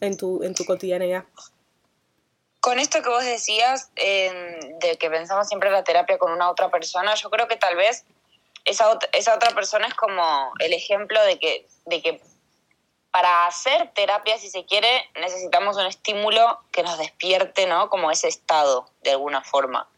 en 0.00 0.16
tu, 0.16 0.42
en 0.42 0.54
tu 0.54 0.64
cotidianidad? 0.64 1.24
Con 2.58 2.80
esto 2.80 3.00
que 3.00 3.10
vos 3.10 3.24
decías, 3.24 3.90
de 3.94 4.96
que 4.98 5.08
pensamos 5.08 5.46
siempre 5.46 5.70
la 5.70 5.84
terapia 5.84 6.18
con 6.18 6.32
una 6.32 6.50
otra 6.50 6.68
persona, 6.68 7.14
yo 7.14 7.30
creo 7.30 7.46
que 7.46 7.56
tal 7.56 7.76
vez 7.76 8.04
esa, 8.64 8.98
esa 9.12 9.34
otra 9.34 9.50
persona 9.50 9.86
es 9.86 9.94
como 9.94 10.52
el 10.58 10.72
ejemplo 10.72 11.22
de 11.24 11.38
que, 11.38 11.66
de 11.86 12.02
que 12.02 12.20
para 13.10 13.46
hacer 13.46 13.92
terapia, 13.94 14.38
si 14.38 14.50
se 14.50 14.64
quiere, 14.64 15.08
necesitamos 15.20 15.76
un 15.76 15.86
estímulo 15.86 16.60
que 16.72 16.82
nos 16.82 16.98
despierte, 16.98 17.66
¿no? 17.66 17.88
Como 17.88 18.10
ese 18.10 18.26
estado, 18.26 18.90
de 19.02 19.12
alguna 19.12 19.42
forma. 19.42 19.88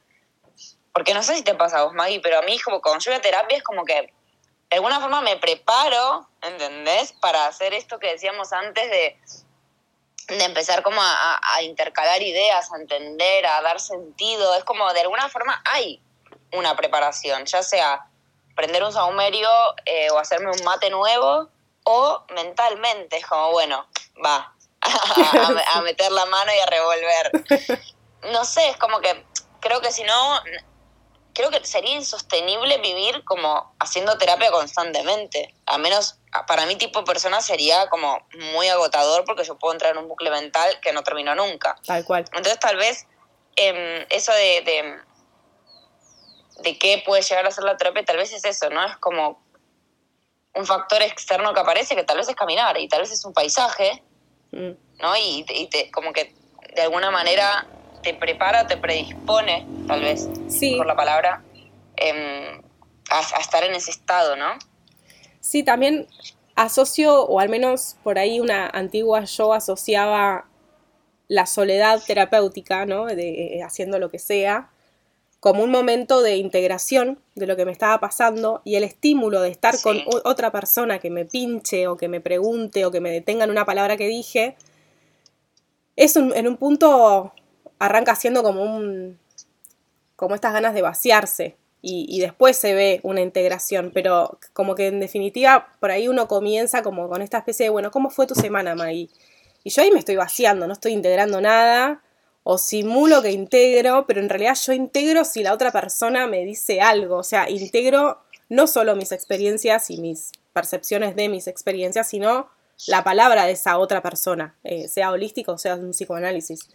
Porque 0.93 1.15
no 1.15 1.23
sé 1.23 1.35
si 1.37 1.43
te 1.43 1.55
pasa 1.55 1.79
a 1.79 1.85
vos, 1.85 1.95
Maggie, 1.95 2.21
pero 2.21 2.39
a 2.39 2.43
mí, 2.43 2.59
como 2.59 2.83
cuando 2.83 3.03
yo 3.03 3.13
voy 3.13 3.19
a 3.19 3.23
terapia, 3.23 3.57
es 3.57 3.63
como 3.63 3.85
que 3.85 4.13
de 4.69 4.77
alguna 4.77 5.01
forma 5.01 5.23
me 5.23 5.37
preparo, 5.37 6.29
¿entendés? 6.43 7.13
Para 7.13 7.47
hacer 7.47 7.73
esto 7.73 7.99
que 7.99 8.09
decíamos 8.09 8.53
antes 8.53 8.91
de, 8.91 9.19
de 10.37 10.45
empezar 10.45 10.83
como 10.83 11.01
a, 11.01 11.41
a, 11.55 11.63
intercalar 11.63 12.21
ideas, 12.21 12.71
a 12.73 12.77
entender, 12.77 13.47
a 13.47 13.63
dar 13.63 13.81
sentido. 13.81 14.55
Es 14.57 14.65
como 14.65 14.93
de 14.93 15.01
alguna 15.01 15.29
forma 15.29 15.63
hay 15.65 16.03
una 16.53 16.77
preparación, 16.77 17.47
ya 17.47 17.63
sea 17.63 18.07
prender 18.57 18.83
un 18.83 18.93
saumerio 18.93 19.49
eh, 19.85 20.11
o 20.11 20.19
hacerme 20.19 20.51
un 20.51 20.65
mate 20.65 20.91
nuevo, 20.91 21.49
o 21.85 22.25
mentalmente, 22.35 23.19
es 23.19 23.27
como, 23.27 23.53
bueno, 23.53 23.87
va, 24.25 24.53
a, 25.75 25.81
meter 25.83 26.11
la 26.11 26.27
mano 26.27 26.53
y 26.53 26.59
a 26.59 26.67
revolver. 26.67 27.31
No 28.33 28.45
sé, 28.45 28.71
es 28.71 28.77
como 28.77 29.01
que 29.01 29.25
creo 29.61 29.81
que 29.81 29.93
si 29.93 30.03
no, 30.03 30.41
creo 31.33 31.51
que 31.51 31.65
sería 31.65 31.95
insostenible 31.95 32.79
vivir 32.79 33.23
como 33.25 33.75
haciendo 33.79 34.17
terapia 34.19 34.51
constantemente. 34.51 35.55
A 35.67 35.79
menos 35.79 36.19
para 36.47 36.67
mi 36.67 36.77
tipo 36.77 37.01
de 37.01 37.05
persona 37.05 37.41
sería 37.41 37.89
como 37.89 38.27
muy 38.55 38.69
agotador 38.69 39.25
porque 39.25 39.45
yo 39.45 39.57
puedo 39.59 39.75
entrar 39.75 39.93
en 39.93 39.99
un 39.99 40.09
bucle 40.09 40.31
mental 40.31 40.81
que 40.81 40.93
no 40.93 41.03
termino 41.03 41.35
nunca. 41.35 41.77
Tal 41.87 42.05
cual. 42.05 42.25
Entonces 42.33 42.59
tal 42.59 42.77
vez 42.77 43.07
em, 43.57 44.07
eso 44.11 44.33
de, 44.33 44.63
de 44.63 44.99
qué 46.63 47.03
puede 47.05 47.23
llegar 47.23 47.47
a 47.47 47.51
ser 47.51 47.65
la 47.65 47.77
terapia, 47.77 48.05
tal 48.05 48.17
vez 48.17 48.33
es 48.33 48.45
eso, 48.45 48.71
¿no? 48.71 48.85
Es 48.85 48.97
como 48.97 49.43
un 50.55 50.67
factor 50.67 51.03
externo 51.03 51.53
que 51.53 51.61
aparece, 51.61 51.95
que 51.95 52.05
tal 52.05 52.17
vez 52.17 52.29
es 52.29 52.35
caminar, 52.35 52.79
y 52.79 52.89
tal 52.89 53.01
vez 53.01 53.13
es 53.13 53.25
un 53.25 53.33
paisaje, 53.33 54.03
mm. 54.53 54.71
¿no? 55.01 55.17
Y, 55.17 55.45
te, 55.71 55.91
como 55.91 56.13
que 56.13 56.35
de 56.75 56.83
alguna 56.83 57.11
manera 57.11 57.67
te 58.03 58.15
prepara, 58.15 58.67
te 58.67 58.77
predispone, 58.77 59.67
tal 59.87 60.01
vez, 60.01 60.29
por 60.77 60.87
la 60.87 60.97
palabra, 60.97 61.43
em, 61.97 62.63
a, 63.11 63.41
estar 63.41 63.65
en 63.65 63.75
ese 63.75 63.91
estado, 63.91 64.37
¿no? 64.37 64.59
Sí, 65.41 65.63
también 65.63 66.09
asocio, 66.55 67.25
o 67.25 67.39
al 67.39 67.49
menos 67.49 67.97
por 68.03 68.19
ahí 68.19 68.41
una 68.41 68.69
antigua 68.69 69.25
yo 69.25 69.53
asociaba 69.53 70.47
la 71.29 71.47
soledad 71.47 72.03
terapéutica, 72.07 72.87
¿no? 72.87 73.07
De, 73.07 73.57
eh, 73.57 73.63
haciendo 73.63 73.99
lo 73.99 74.11
que 74.11 74.19
sea, 74.19 74.71
como 75.41 75.63
un 75.63 75.71
momento 75.71 76.23
de 76.23 76.37
integración 76.37 77.21
de 77.35 77.47
lo 77.47 77.57
que 77.57 77.65
me 77.65 77.73
estaba 77.73 78.01
pasando 78.01 78.63
y 78.65 78.77
el 78.77 78.85
estímulo 78.85 79.43
de 79.43 79.51
estar 79.51 79.81
con 79.81 79.99
otra 80.25 80.51
persona 80.51 80.99
que 80.99 81.11
me 81.11 81.25
pinche 81.25 81.87
o 81.87 81.97
que 81.97 82.09
me 82.09 82.21
pregunte 82.21 82.85
o 82.85 82.91
que 82.91 83.01
me 83.01 83.11
detenga 83.11 83.45
en 83.45 83.51
una 83.51 83.65
palabra 83.65 83.97
que 83.97 84.09
dije, 84.09 84.57
es 85.95 86.17
en 86.17 86.49
un 86.49 86.57
punto 86.57 87.33
arranca 87.79 88.15
siendo 88.17 88.43
como 88.43 88.63
un 88.63 89.19
como 90.17 90.35
estas 90.35 90.55
ganas 90.55 90.75
de 90.75 90.83
vaciarse 90.83 91.57
y, 91.89 92.19
después 92.19 92.57
se 92.57 92.75
ve 92.75 93.01
una 93.05 93.21
integración, 93.21 93.93
pero 93.95 94.41
como 94.53 94.75
que 94.75 94.89
en 94.89 94.99
definitiva 94.99 95.69
por 95.79 95.93
ahí 95.93 96.09
uno 96.09 96.27
comienza 96.27 96.83
como 96.83 97.09
con 97.09 97.23
esta 97.23 97.39
especie 97.39 97.67
de, 97.67 97.71
bueno, 97.71 97.93
¿cómo 97.93 98.11
fue 98.11 98.27
tu 98.27 98.35
semana, 98.35 98.75
Maggie? 98.75 99.09
Y 99.63 99.71
yo 99.71 99.83
ahí 99.83 99.93
me 99.93 100.01
estoy 100.01 100.17
vaciando, 100.17 100.67
no 100.67 100.73
estoy 100.73 100.93
integrando 100.93 101.41
nada, 101.41 102.03
o 102.49 102.59
simulo 102.59 103.23
que 103.23 103.33
integro, 103.33 104.07
pero 104.07 104.21
en 104.21 104.29
realidad 104.29 104.55
yo 104.55 104.73
integro 104.73 105.25
si 105.25 105.43
la 105.43 105.53
otra 105.53 105.73
persona 105.73 106.29
me 106.29 106.45
dice 106.45 106.81
algo, 106.81 107.17
o 107.17 107.25
sea, 107.25 107.51
integro 107.51 108.23
no 108.49 108.69
solo 108.69 108.95
mis 108.95 109.11
experiencias 109.11 109.91
y 109.91 110.01
mis 110.01 110.31
percepciones 110.53 111.17
de 111.17 111.29
mis 111.29 111.49
experiencias, 111.49 112.09
sino 112.09 112.49
la 112.87 113.03
palabra 113.03 113.47
de 113.47 113.53
esa 113.53 113.79
otra 113.79 114.01
persona, 114.01 114.55
eh, 114.63 114.87
sea 114.87 115.11
holístico 115.11 115.51
o 115.55 115.59
sea 115.59 115.75
un 115.75 115.91
psicoanálisis. 115.91 116.69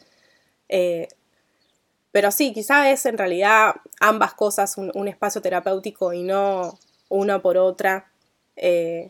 Eh, 0.67 1.07
pero 2.11 2.31
sí, 2.31 2.51
quizá 2.51 2.91
es 2.91 3.05
en 3.05 3.17
realidad 3.17 3.75
ambas 4.01 4.33
cosas 4.33 4.75
un, 4.77 5.07
espacio 5.07 5.41
terapéutico 5.41 6.11
y 6.11 6.23
no 6.23 6.77
una 7.07 7.41
por 7.41 7.55
otra. 7.55 8.11
Eh, 8.57 9.09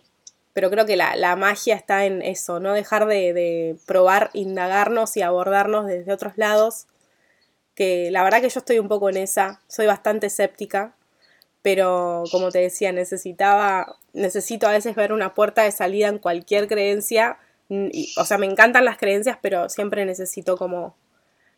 pero 0.54 0.70
creo 0.70 0.86
que 0.86 0.96
la, 0.96 1.36
magia 1.36 1.76
está 1.76 2.06
en 2.06 2.22
eso, 2.22 2.60
no 2.60 2.74
dejar 2.74 3.06
de, 3.08 3.34
de, 3.34 3.78
probar, 3.86 4.30
indagarnos 4.34 5.16
y 5.18 5.22
abordarnos 5.22 5.86
desde 5.86 6.12
otros 6.12 6.34
lados, 6.38 6.88
que 7.76 8.12
la 8.12 8.24
verdad 8.24 8.42
que 8.42 8.50
yo 8.50 8.60
estoy 8.60 8.80
un 8.80 8.88
poco 8.88 9.10
en 9.10 9.18
esa, 9.18 9.62
soy 9.68 9.86
bastante 9.86 10.28
escéptica, 10.28 10.96
pero 11.62 12.24
como 12.32 12.52
te 12.52 12.60
decía, 12.60 12.92
necesitaba, 12.92 13.98
necesito 14.14 14.68
a 14.68 14.72
veces 14.72 14.96
ver 14.96 15.14
una 15.14 15.34
puerta 15.34 15.64
de 15.64 15.72
salida 15.72 16.08
en 16.08 16.18
cualquier 16.18 16.68
creencia, 16.68 17.38
o 18.18 18.26
sea, 18.26 18.38
me 18.38 18.46
encantan 18.46 18.84
las 18.84 18.98
creencias, 18.98 19.38
pero 19.42 19.70
siempre 19.70 20.06
necesito 20.06 20.58
como 20.58 20.98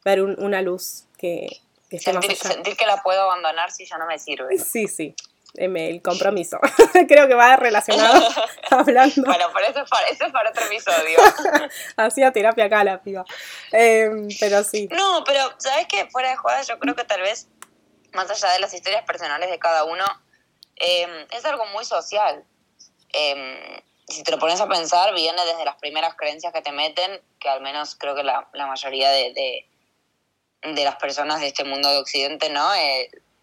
ver 0.05 0.21
una 0.21 0.61
luz 0.61 1.05
que, 1.17 1.47
que 1.89 1.97
esté 1.97 2.11
sentir, 2.11 2.35
sentir 2.35 2.77
que 2.77 2.85
la 2.85 3.01
puedo 3.01 3.21
abandonar 3.21 3.71
si 3.71 3.85
ya 3.85 3.97
no 3.97 4.05
me 4.05 4.19
sirve. 4.19 4.57
Sí, 4.59 4.87
sí, 4.87 5.15
el 5.55 6.01
compromiso. 6.01 6.59
Creo 7.07 7.27
que 7.27 7.35
va 7.35 7.55
relacionado 7.55 8.27
hablando. 8.71 9.23
Bueno, 9.23 9.45
pero 9.53 9.67
eso 9.67 9.81
es 9.81 9.89
para, 9.89 10.07
eso 10.07 10.25
es 10.25 10.31
para 10.31 10.49
otro 10.49 10.65
episodio. 10.65 11.17
Hacía 11.97 12.31
terapia 12.31 12.65
acá 12.65 12.83
la 12.83 13.01
piba. 13.01 13.23
Em, 13.71 14.27
pero 14.39 14.63
sí. 14.63 14.87
No, 14.91 15.23
pero 15.23 15.53
¿sabes 15.57 15.87
qué? 15.87 16.07
Fuera 16.09 16.29
de 16.29 16.37
jugadas, 16.37 16.67
yo 16.67 16.79
creo 16.79 16.95
que 16.95 17.03
tal 17.03 17.21
vez, 17.21 17.47
más 18.13 18.29
allá 18.29 18.53
de 18.53 18.59
las 18.59 18.73
historias 18.73 19.03
personales 19.03 19.49
de 19.49 19.59
cada 19.59 19.83
uno, 19.83 20.05
em, 20.77 21.27
es 21.31 21.45
algo 21.45 21.65
muy 21.67 21.85
social. 21.85 22.43
Em, 23.09 23.81
si 24.07 24.23
te 24.23 24.31
lo 24.31 24.39
pones 24.39 24.59
a 24.59 24.67
pensar, 24.67 25.13
viene 25.13 25.45
desde 25.45 25.65
las 25.65 25.75
primeras 25.75 26.15
creencias 26.15 26.51
que 26.51 26.61
te 26.61 26.71
meten, 26.71 27.21
que 27.39 27.49
al 27.49 27.61
menos 27.61 27.95
creo 27.95 28.15
que 28.15 28.23
la, 28.23 28.49
la 28.53 28.67
mayoría 28.67 29.11
de, 29.11 29.33
de, 29.33 30.73
de, 30.73 30.83
las 30.83 30.95
personas 30.95 31.39
de 31.39 31.47
este 31.47 31.63
mundo 31.63 31.89
de 31.89 31.97
Occidente, 31.97 32.49
¿no? 32.49 32.73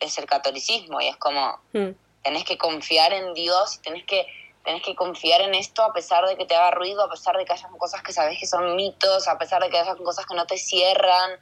Es 0.00 0.18
el 0.18 0.26
catolicismo 0.26 1.00
y 1.00 1.08
es 1.08 1.16
como, 1.16 1.60
hmm. 1.72 1.90
tenés 2.22 2.44
que 2.44 2.58
confiar 2.58 3.12
en 3.12 3.34
Dios 3.34 3.76
y 3.76 3.78
tenés 3.82 4.04
que, 4.04 4.26
tenés 4.64 4.82
que 4.82 4.94
confiar 4.94 5.40
en 5.42 5.54
esto 5.54 5.82
a 5.82 5.92
pesar 5.92 6.26
de 6.26 6.36
que 6.36 6.46
te 6.46 6.54
haga 6.54 6.72
ruido, 6.72 7.04
a 7.04 7.10
pesar 7.10 7.36
de 7.36 7.44
que 7.44 7.52
hayan 7.52 7.76
cosas 7.78 8.02
que 8.02 8.12
sabes 8.12 8.38
que 8.38 8.46
son 8.46 8.76
mitos, 8.76 9.28
a 9.28 9.38
pesar 9.38 9.62
de 9.62 9.70
que 9.70 9.78
hayan 9.78 9.96
cosas 9.98 10.26
que 10.26 10.34
no 10.34 10.46
te 10.46 10.58
cierran, 10.58 11.38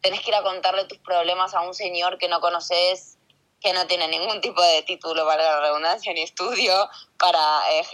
tenés 0.00 0.20
que 0.20 0.30
ir 0.30 0.36
a 0.36 0.42
contarle 0.42 0.84
tus 0.84 0.98
problemas 0.98 1.54
a 1.54 1.62
un 1.62 1.74
señor 1.74 2.18
que 2.18 2.28
no 2.28 2.40
conoces, 2.40 3.18
que 3.60 3.72
no 3.72 3.86
tiene 3.86 4.08
ningún 4.08 4.40
tipo 4.40 4.62
de 4.62 4.82
título 4.82 5.26
para 5.26 5.42
la 5.42 5.60
redundancia 5.60 6.12
ni 6.12 6.22
estudio 6.22 6.88
para 7.18 7.40
eh, 7.72 7.84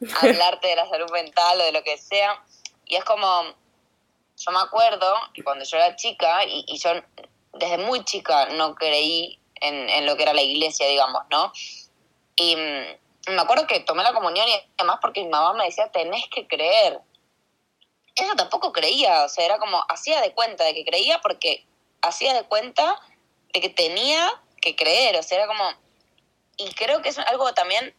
hablarte 0.22 0.68
de 0.68 0.76
la 0.76 0.88
salud 0.88 1.10
mental 1.12 1.60
o 1.60 1.64
de 1.64 1.72
lo 1.72 1.82
que 1.82 1.98
sea. 1.98 2.42
Y 2.86 2.96
es 2.96 3.04
como, 3.04 3.26
yo 4.36 4.50
me 4.50 4.58
acuerdo 4.58 5.14
que 5.32 5.44
cuando 5.44 5.64
yo 5.64 5.76
era 5.76 5.94
chica 5.96 6.44
y, 6.44 6.64
y 6.66 6.78
yo 6.78 6.90
desde 7.52 7.78
muy 7.78 8.04
chica 8.04 8.46
no 8.46 8.74
creí 8.74 9.38
en, 9.64 10.06
lo 10.06 10.16
que 10.16 10.22
era 10.22 10.32
la 10.32 10.42
iglesia, 10.42 10.86
digamos, 10.86 11.22
¿no? 11.30 11.52
Y 12.36 12.56
mm, 12.56 13.32
me 13.34 13.40
acuerdo 13.40 13.66
que 13.66 13.80
tomé 13.80 14.02
la 14.02 14.12
comunión 14.12 14.46
y 14.48 14.54
además 14.76 14.98
porque 15.00 15.22
mi 15.22 15.28
mamá 15.28 15.54
me 15.54 15.64
decía, 15.64 15.90
tenés 15.90 16.26
que 16.28 16.46
creer. 16.46 17.00
Ella 18.16 18.34
tampoco 18.36 18.72
creía, 18.72 19.24
o 19.24 19.28
sea, 19.28 19.44
era 19.44 19.58
como, 19.58 19.84
hacía 19.88 20.20
de 20.20 20.32
cuenta 20.34 20.64
de 20.64 20.74
que 20.74 20.84
creía 20.84 21.20
porque 21.20 21.66
hacía 22.02 22.34
de 22.34 22.44
cuenta 22.44 23.00
de 23.52 23.60
que 23.60 23.70
tenía 23.70 24.30
que 24.60 24.76
creer, 24.76 25.16
o 25.16 25.22
sea, 25.22 25.38
era 25.38 25.46
como, 25.46 25.64
y 26.56 26.72
creo 26.74 27.02
que 27.02 27.08
es 27.08 27.18
algo 27.18 27.52
también 27.54 27.94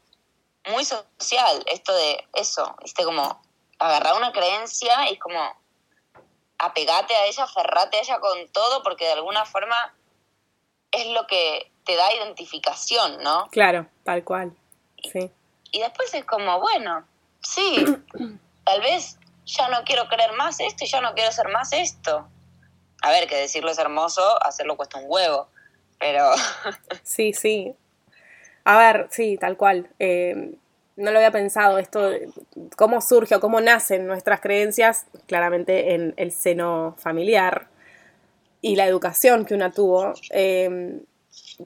muy 0.67 0.85
social, 0.85 1.63
esto 1.67 1.93
de 1.93 2.27
eso, 2.33 2.75
viste, 2.81 3.03
como 3.03 3.41
agarrar 3.77 4.15
una 4.15 4.31
creencia 4.31 5.09
y 5.09 5.17
como 5.17 5.39
apegate 6.57 7.15
a 7.15 7.25
ella, 7.25 7.43
aferrate 7.43 7.97
a 7.97 8.01
ella 8.01 8.19
con 8.19 8.47
todo, 8.49 8.83
porque 8.83 9.05
de 9.05 9.13
alguna 9.13 9.45
forma 9.45 9.75
es 10.97 11.07
lo 11.07 11.27
que 11.27 11.71
te 11.85 11.95
da 11.95 12.13
identificación, 12.13 13.21
¿no? 13.23 13.47
Claro, 13.51 13.87
tal 14.03 14.23
cual. 14.23 14.53
Sí. 15.11 15.31
Y 15.71 15.79
después 15.79 16.13
es 16.13 16.25
como, 16.25 16.59
bueno, 16.59 17.05
sí, 17.41 17.85
tal 18.63 18.81
vez 18.81 19.17
ya 19.45 19.69
no 19.69 19.83
quiero 19.83 20.07
creer 20.07 20.33
más 20.33 20.59
esto 20.59 20.83
y 20.83 20.87
ya 20.87 21.01
no 21.01 21.13
quiero 21.13 21.29
hacer 21.29 21.49
más 21.49 21.73
esto. 21.73 22.27
A 23.01 23.11
ver, 23.11 23.27
que 23.27 23.35
decirlo 23.35 23.71
es 23.71 23.77
hermoso, 23.77 24.21
hacerlo 24.43 24.77
cuesta 24.77 24.99
un 24.99 25.05
huevo, 25.07 25.47
pero... 25.99 26.31
sí, 27.03 27.33
sí. 27.33 27.75
A 28.63 28.77
ver, 28.77 29.07
sí, 29.11 29.37
tal 29.37 29.57
cual. 29.57 29.89
Eh, 29.99 30.55
no 30.95 31.11
lo 31.11 31.17
había 31.17 31.31
pensado, 31.31 31.77
esto, 31.77 32.09
cómo 32.77 33.01
surge 33.01 33.35
o 33.35 33.39
cómo 33.39 33.59
nacen 33.61 34.07
nuestras 34.07 34.39
creencias, 34.39 35.05
claramente 35.27 35.93
en 35.93 36.13
el 36.17 36.31
seno 36.31 36.95
familiar 36.97 37.67
y 38.65 38.75
la 38.75 38.87
educación 38.87 39.45
que 39.45 39.53
una 39.53 39.71
tuvo. 39.71 40.13
Eh, 40.31 40.99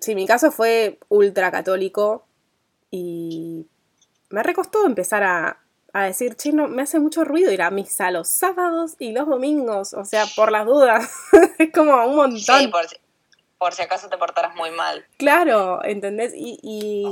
sí, 0.01 0.15
mi 0.15 0.27
caso 0.27 0.51
fue 0.51 0.99
ultra 1.07 1.49
católico 1.49 2.25
y 2.91 3.65
me 4.29 4.43
recostó 4.43 4.85
empezar 4.85 5.23
a, 5.23 5.59
a 5.93 6.03
decir, 6.03 6.35
che, 6.35 6.51
no, 6.51 6.67
me 6.67 6.81
hace 6.81 6.99
mucho 6.99 7.23
ruido 7.23 7.53
ir 7.53 7.61
a 7.61 7.71
misa 7.71 8.11
los 8.11 8.27
sábados 8.27 8.95
y 8.99 9.13
los 9.13 9.27
domingos, 9.29 9.93
o 9.93 10.03
sea, 10.03 10.25
por 10.35 10.51
las 10.51 10.65
dudas, 10.65 11.09
es 11.57 11.71
como 11.71 12.05
un 12.05 12.17
montón. 12.17 12.59
Sí, 12.59 12.67
por, 12.67 12.85
por, 13.57 13.73
si 13.73 13.81
acaso 13.81 14.09
te 14.09 14.17
portaras 14.17 14.53
muy 14.57 14.71
mal. 14.71 15.05
Claro, 15.15 15.81
¿entendés? 15.85 16.33
Y, 16.35 16.59
y 16.61 17.05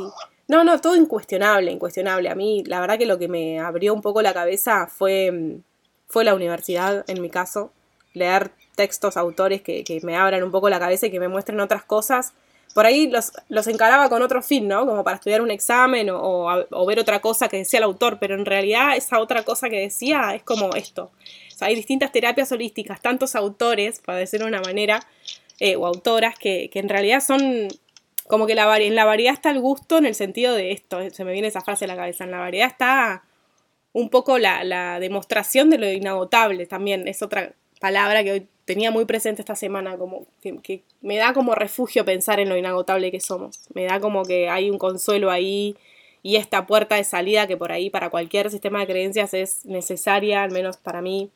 no, 0.50 0.66
no, 0.66 0.82
todo 0.82 0.98
incuestionable, 0.98 1.72
incuestionable. 1.72 2.28
A 2.28 2.36
mí, 2.36 2.66
la 2.66 2.82
verdad 2.82 2.98
que 2.98 3.06
lo 3.06 3.18
que 3.18 3.30
me 3.30 3.62
abrió 3.62 3.94
un 3.94 4.02
poco 4.02 4.22
la 4.22 4.34
cabeza 4.34 4.88
fue, 4.88 5.62
fue 6.08 6.26
la 6.26 6.36
universidad, 6.36 7.06
en 7.08 7.22
mi 7.22 7.30
caso. 7.30 7.72
Leer 8.14 8.52
textos, 8.78 9.18
autores 9.18 9.62
que, 9.62 9.84
que 9.84 10.00
me 10.04 10.16
abran 10.16 10.44
un 10.44 10.52
poco 10.52 10.70
la 10.70 10.80
cabeza 10.80 11.08
y 11.08 11.12
que 11.12 11.20
me 11.20 11.28
muestren 11.28 11.60
otras 11.60 11.84
cosas. 11.84 12.34
Por 12.74 12.86
ahí 12.86 13.10
los, 13.10 13.34
los 13.50 13.68
encaraba 13.68 14.08
con 14.08 14.22
otro 14.22 14.42
fin, 14.42 14.68
¿no? 14.68 14.86
Como 14.86 15.04
para 15.04 15.16
estudiar 15.16 15.42
un 15.42 15.52
examen 15.52 16.10
o, 16.10 16.46
o, 16.70 16.86
ver 16.86 17.00
otra 17.00 17.20
cosa 17.20 17.50
que 17.50 17.58
decía 17.58 17.80
el 17.80 17.84
autor, 17.84 18.20
pero 18.20 18.36
en 18.36 18.46
realidad 18.46 18.96
esa 18.96 19.20
otra 19.20 19.44
cosa 19.44 19.70
que 19.70 19.80
decía 19.80 20.36
es 20.36 20.44
como 20.44 20.74
esto. 20.76 21.12
Hay 21.60 21.76
distintas 21.76 22.12
terapias 22.12 22.52
holísticas, 22.52 23.02
tantos 23.02 23.36
autores, 23.36 24.00
para 24.00 24.20
decirlo 24.20 24.46
de 24.46 24.52
una 24.52 24.62
manera, 24.62 25.00
eh, 25.60 25.76
o 25.76 25.88
autoras, 25.88 26.38
que, 26.38 26.70
que 26.70 26.80
en 26.80 26.88
realidad 26.88 27.20
son 27.20 27.68
como 28.28 28.46
que 28.46 28.56
la, 28.56 28.78
en 28.78 28.96
la 28.96 29.06
variedad 29.06 29.34
está 29.34 29.50
el 29.52 29.60
gusto 29.60 29.98
en 29.98 30.06
el 30.06 30.14
sentido 30.14 30.54
de 30.54 30.72
esto, 30.72 31.00
se 31.10 31.24
me 31.24 31.32
viene 31.32 31.48
esa 31.48 31.62
frase 31.62 31.86
a 31.86 31.88
la 31.88 31.96
cabeza, 31.96 32.26
en 32.26 32.32
la 32.32 32.40
variedad 32.40 32.68
está 32.68 33.24
un 33.94 34.10
poco 34.10 34.38
la, 34.38 35.00
demostración 35.00 35.70
de 35.70 35.78
lo 35.80 35.90
inagotable 35.90 36.68
también, 36.68 37.08
es 37.08 37.24
otra 37.24 37.54
palabra 37.80 38.24
que 38.24 38.32
hoy 38.32 38.48
tenía 38.66 38.92
muy 38.92 39.06
presente 39.06 39.42
esta 39.42 39.56
semana, 39.56 39.98
como 39.98 40.28
que, 40.42 40.84
me 41.02 41.18
da 41.18 41.34
como 41.34 41.56
refugio 41.56 42.04
pensar 42.04 42.40
en 42.40 42.50
lo 42.50 42.58
inagotable 42.58 43.12
que 43.12 43.20
somos, 43.20 43.60
me 43.74 43.86
da 43.86 44.00
como 44.00 44.24
que 44.24 44.50
hay 44.50 44.70
un 44.70 44.78
consuelo 44.78 45.32
ahí 45.32 45.76
y 46.22 46.36
esta 46.36 46.66
puerta 46.68 46.96
de 46.96 47.04
salida 47.04 47.48
que 47.48 47.56
por 47.56 47.72
ahí 47.72 47.90
para 47.90 48.10
cualquier 48.10 48.52
sistema 48.52 48.80
de 48.80 48.88
creencias 48.88 49.34
es 49.34 49.66
necesaria, 49.66 50.44
al 50.44 50.52
menos 50.52 50.78
para 50.78 51.02
mí, 51.02 51.30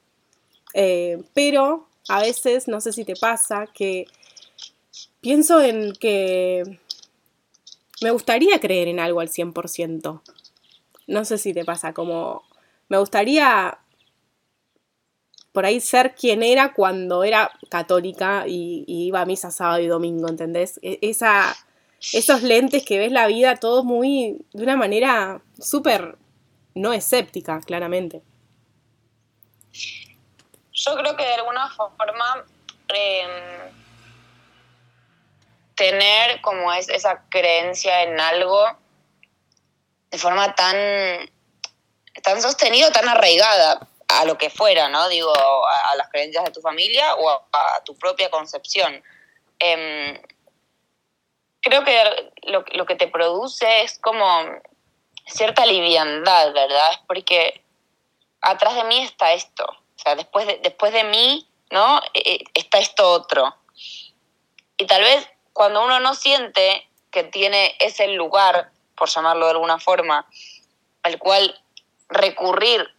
eh, 0.74 1.22
pero 1.34 1.88
a 2.10 2.22
veces, 2.22 2.68
no 2.68 2.82
sé 2.82 2.92
si 2.92 3.06
te 3.06 3.16
pasa, 3.16 3.68
que 3.74 4.06
pienso 5.22 5.62
en 5.62 5.94
que 5.94 6.80
me 8.02 8.12
gustaría 8.12 8.60
creer 8.60 8.88
en 8.88 9.00
algo 9.00 9.20
al 9.20 9.30
100%. 9.30 10.22
No 11.08 11.26
sé 11.26 11.38
si 11.38 11.54
te 11.54 11.64
pasa, 11.64 11.94
como 11.94 12.44
me 12.90 12.98
gustaría 12.98 13.78
por 15.52 15.66
ahí 15.66 15.82
ser 15.82 16.16
quien 16.16 16.44
era 16.44 16.74
cuando 16.74 17.24
era 17.24 17.52
católica 17.70 18.46
y, 18.48 18.86
iba 18.88 19.22
a 19.22 19.26
misa 19.26 19.52
sábado 19.52 19.80
y 19.82 19.88
domingo, 19.88 20.30
¿entendés? 20.30 20.80
E, 20.82 21.00
esa, 21.02 21.56
esos 22.14 22.42
lentes 22.42 22.84
que 22.84 23.00
ves 23.00 23.12
la 23.12 23.28
vida 23.28 23.58
todo 23.58 23.84
muy, 23.84 24.46
de 24.54 24.64
una 24.64 24.78
manera 24.78 25.42
súper 25.60 26.18
no 26.74 26.94
escéptica, 26.94 27.60
claramente. 27.62 28.22
Yo 30.74 30.96
creo 30.96 31.16
que 31.16 31.24
de 31.24 31.34
alguna 31.34 31.70
forma 31.70 32.46
em, 32.94 33.72
tener 35.76 36.42
como 36.42 36.72
es 36.72 36.88
esa 36.90 37.24
creencia 37.30 38.04
en 38.04 38.20
algo 38.20 38.64
de 40.10 40.18
forma 40.18 40.56
tan, 40.56 40.76
tan 42.24 42.42
sostenida, 42.42 42.92
tan 42.92 43.08
arraigada 43.10 43.91
a 44.20 44.26
lo 44.26 44.38
que 44.38 44.50
fuera, 44.50 44.90
¿no? 44.90 45.08
Digo, 45.10 45.34
a, 45.34 45.96
las 45.96 46.10
creencias 46.10 46.44
de 46.44 46.52
tu 46.52 46.62
familia 46.62 47.16
o 47.16 47.30
a, 47.30 47.84
tu 47.86 47.96
propia 47.98 48.30
concepción. 48.30 49.04
Em, 49.60 50.22
creo 51.62 51.84
que 51.84 52.32
lo, 52.44 52.86
que 52.86 52.96
te 52.96 53.08
produce 53.08 53.82
es 53.82 54.00
como 54.00 54.26
cierta 55.26 55.66
liviandad, 55.66 56.54
¿verdad? 56.54 56.92
Porque 57.08 57.64
atrás 58.42 58.76
de 58.76 58.84
mí 58.86 59.04
está 59.04 59.34
esto. 59.34 59.66
O 59.66 60.00
sea, 60.00 60.16
después 60.16 60.48
de, 60.48 60.60
después 60.64 60.94
de 60.94 61.04
mí, 61.04 61.48
¿no? 61.70 62.02
E, 62.14 62.36
e, 62.36 62.44
está 62.54 62.80
esto 62.80 63.12
otro. 63.12 63.56
Y 64.78 64.86
tal 64.86 65.02
vez 65.02 65.28
cuando 65.54 65.84
uno 65.84 66.00
no 66.00 66.16
siente 66.16 66.88
que 67.12 67.24
tiene 67.24 67.76
ese 67.80 68.08
lugar, 68.08 68.72
por 68.96 69.10
llamarlo 69.10 69.46
de 69.46 69.52
alguna 69.52 69.80
forma, 69.80 70.28
al 71.04 71.20
cual 71.20 71.62
recurrir 72.10 72.94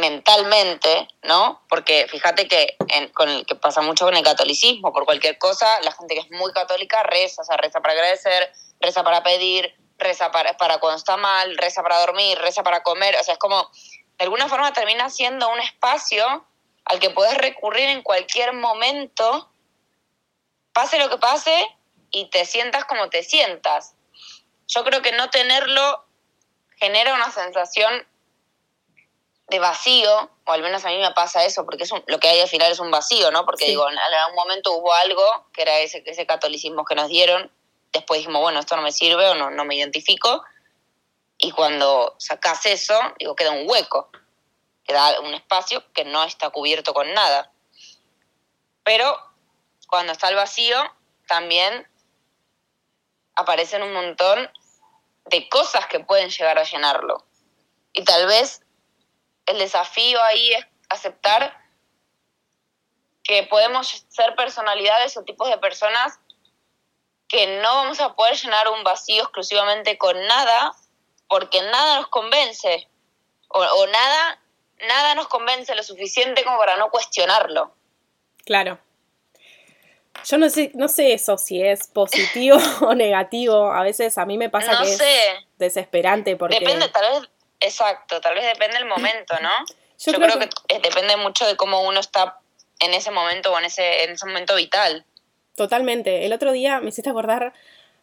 mentalmente, 0.00 1.08
¿no? 1.22 1.62
Porque 1.68 2.06
fíjate 2.08 2.48
que, 2.48 2.76
con 3.14 3.28
el, 3.28 3.46
que 3.46 3.54
pasa 3.54 3.80
mucho 3.82 4.04
con 4.04 4.16
el 4.16 4.24
catolicismo, 4.24 4.92
por 4.92 5.04
cualquier 5.04 5.38
cosa, 5.38 5.80
la 5.82 5.92
gente 5.92 6.14
que 6.14 6.20
es 6.20 6.30
muy 6.30 6.52
católica 6.52 7.02
reza, 7.02 7.42
o 7.42 7.44
sea, 7.44 7.56
reza 7.56 7.80
para 7.80 7.92
agradecer, 7.92 8.52
reza 8.80 9.04
para 9.04 9.22
pedir, 9.22 9.74
reza 9.98 10.30
para, 10.30 10.56
para 10.56 10.78
cuando 10.78 10.98
está 10.98 11.16
mal, 11.16 11.56
reza 11.56 11.82
para 11.82 12.00
dormir, 12.00 12.38
reza 12.38 12.62
para 12.62 12.82
comer, 12.82 13.16
o 13.20 13.22
sea, 13.22 13.34
es 13.34 13.38
como, 13.38 13.70
de 14.18 14.24
alguna 14.24 14.48
forma 14.48 14.72
termina 14.72 15.10
siendo 15.10 15.48
un 15.50 15.60
espacio 15.60 16.46
al 16.86 16.98
que 16.98 17.10
puedes 17.10 17.36
recurrir 17.36 17.88
en 17.88 18.02
cualquier 18.02 18.52
momento, 18.52 19.50
pase 20.72 20.98
lo 20.98 21.08
que 21.10 21.18
pase, 21.18 21.66
y 22.10 22.28
te 22.30 22.44
sientas 22.44 22.84
como 22.86 23.08
te 23.08 23.22
sientas. 23.22 23.94
Yo 24.66 24.84
creo 24.84 25.02
que 25.02 25.12
no 25.12 25.30
tenerlo 25.30 26.04
genera 26.76 27.14
una 27.14 27.30
sensación 27.30 28.06
de 29.50 29.58
vacío, 29.58 30.30
o 30.44 30.52
al 30.52 30.62
menos 30.62 30.84
a 30.84 30.88
mí 30.88 30.98
me 30.98 31.10
pasa 31.10 31.44
eso, 31.44 31.64
porque 31.64 31.82
es 31.82 31.90
lo 32.06 32.18
que 32.20 32.28
hay 32.28 32.40
al 32.40 32.48
final 32.48 32.70
es 32.70 32.78
un 32.78 32.90
vacío, 32.90 33.30
¿no? 33.30 33.44
Porque 33.44 33.66
digo, 33.66 33.88
en 33.90 33.98
algún 33.98 34.36
momento 34.36 34.72
hubo 34.72 34.92
algo, 34.94 35.24
que 35.52 35.62
era 35.62 35.80
ese, 35.80 36.02
ese 36.06 36.24
catolicismo 36.24 36.84
que 36.84 36.94
nos 36.94 37.08
dieron, 37.08 37.50
después 37.92 38.18
dijimos, 38.18 38.40
bueno, 38.40 38.60
esto 38.60 38.76
no 38.76 38.82
me 38.82 38.92
sirve 38.92 39.28
o 39.28 39.34
no, 39.34 39.50
no 39.50 39.64
me 39.64 39.74
identifico, 39.74 40.44
y 41.36 41.50
cuando 41.52 42.14
sacas 42.18 42.64
eso, 42.66 42.98
digo, 43.18 43.34
queda 43.34 43.50
un 43.50 43.68
hueco, 43.68 44.10
queda 44.84 45.20
un 45.20 45.34
espacio 45.34 45.82
que 45.92 46.04
no 46.04 46.22
está 46.22 46.50
cubierto 46.50 46.92
con 46.92 47.12
nada. 47.14 47.50
Pero 48.84 49.16
cuando 49.88 50.12
está 50.12 50.28
el 50.28 50.36
vacío, 50.36 50.78
también 51.26 51.88
aparecen 53.34 53.82
un 53.82 53.94
montón 53.94 54.50
de 55.26 55.48
cosas 55.48 55.86
que 55.86 56.00
pueden 56.00 56.28
llegar 56.28 56.58
a 56.58 56.64
llenarlo. 56.64 57.24
Y 57.94 58.04
tal 58.04 58.26
vez 58.26 58.60
el 59.46 59.58
desafío 59.58 60.22
ahí 60.22 60.52
es 60.52 60.66
aceptar 60.88 61.58
que 63.22 63.44
podemos 63.44 64.06
ser 64.08 64.34
personalidades 64.34 65.16
o 65.16 65.24
tipos 65.24 65.48
de 65.48 65.58
personas 65.58 66.18
que 67.28 67.60
no 67.60 67.76
vamos 67.76 68.00
a 68.00 68.14
poder 68.14 68.36
llenar 68.36 68.68
un 68.68 68.82
vacío 68.82 69.22
exclusivamente 69.22 69.96
con 69.98 70.20
nada, 70.26 70.72
porque 71.28 71.62
nada 71.62 72.00
nos 72.00 72.08
convence, 72.08 72.88
o, 73.48 73.86
nada, 73.86 74.40
nada 74.88 75.14
nos 75.14 75.28
convence 75.28 75.74
lo 75.76 75.82
suficiente 75.84 76.42
como 76.42 76.58
para 76.58 76.76
no 76.76 76.90
cuestionarlo. 76.90 77.72
Claro. 78.44 78.80
Yo 80.24 80.38
no 80.38 80.50
sé, 80.50 80.72
no 80.74 80.88
sé 80.88 81.12
eso 81.12 81.38
si 81.38 81.62
es 81.62 81.86
positivo 81.86 82.58
o 82.80 82.94
negativo. 82.94 83.72
A 83.72 83.82
veces 83.82 84.18
a 84.18 84.26
mí 84.26 84.36
me 84.36 84.50
pasa 84.50 84.82
que 84.82 84.90
es 84.90 85.02
desesperante 85.56 86.36
porque. 86.36 86.58
Depende, 86.58 86.88
tal 86.88 87.20
vez 87.20 87.30
Exacto, 87.60 88.20
tal 88.20 88.34
vez 88.34 88.44
depende 88.44 88.78
del 88.78 88.86
momento, 88.86 89.34
¿no? 89.42 89.50
Yo, 89.98 90.12
creo, 90.14 90.38
que... 90.38 90.48
depende 90.80 91.16
mucho 91.16 91.46
de 91.46 91.56
cómo 91.56 91.82
uno 91.82 92.00
está 92.00 92.38
en 92.78 92.94
ese 92.94 93.10
momento 93.10 93.52
o 93.52 93.58
en 93.58 93.66
ese, 93.66 94.04
en 94.04 94.12
ese 94.12 94.26
momento 94.26 94.56
vital. 94.56 95.04
Totalmente. 95.54 96.24
El 96.24 96.32
otro 96.32 96.52
día 96.52 96.80
me 96.80 96.88
hiciste 96.88 97.10
acordar, 97.10 97.52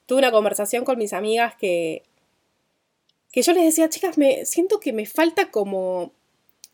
tuve 0.05 0.19
una 0.19 0.31
conversación 0.31 0.85
con 0.85 0.99
mis 0.99 1.13
amigas 1.13 1.55
que, 1.55 2.03
que 3.31 3.41
yo 3.41 3.53
les 3.53 3.63
decía, 3.63 3.89
chicas, 3.89 4.17
me 4.17 4.45
siento 4.45 4.79
que 4.79 4.93
me 4.93 5.07
falta 5.07 5.49
como 5.49 6.11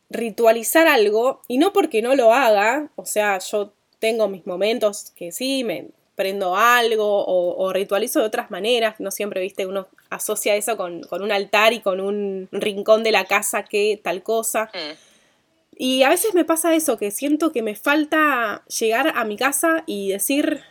ritualizar 0.10 0.88
algo 0.88 1.42
y 1.48 1.58
no 1.58 1.74
porque 1.74 2.02
no 2.02 2.16
lo 2.16 2.34
haga, 2.34 2.90
o 2.96 3.06
sea, 3.06 3.40
yo 3.40 3.74
tengo 4.00 4.28
mis 4.28 4.46
momentos 4.46 5.12
que 5.16 5.32
sí, 5.32 5.64
me, 5.64 5.88
prendo 6.16 6.56
algo 6.56 7.26
o, 7.26 7.74
ritualizo 7.74 8.20
de 8.20 8.26
otras 8.26 8.52
maneras, 8.52 8.96
no 9.00 9.12
siempre, 9.12 9.42
viste, 9.42 9.66
uno 9.66 9.88
asocia 10.10 10.56
eso 10.56 10.78
con, 10.78 11.02
un 11.10 11.32
altar 11.32 11.74
y 11.74 11.80
con 11.80 12.00
un 12.00 12.48
rincón 12.52 13.04
de 13.04 13.12
la 13.12 13.26
casa 13.26 13.64
que 13.64 14.00
tal 14.02 14.22
cosa. 14.22 14.70
Mm. 14.74 15.14
Y 15.76 16.04
a 16.04 16.10
veces 16.10 16.36
me 16.36 16.46
pasa 16.46 16.76
eso, 16.76 16.98
que 16.98 17.10
siento 17.10 17.52
que 17.52 17.64
me 17.64 17.76
falta 17.76 18.64
llegar 18.68 19.14
a 19.16 19.26
mi 19.26 19.38
casa 19.38 19.84
y 19.88 20.10
decir, 20.10 20.62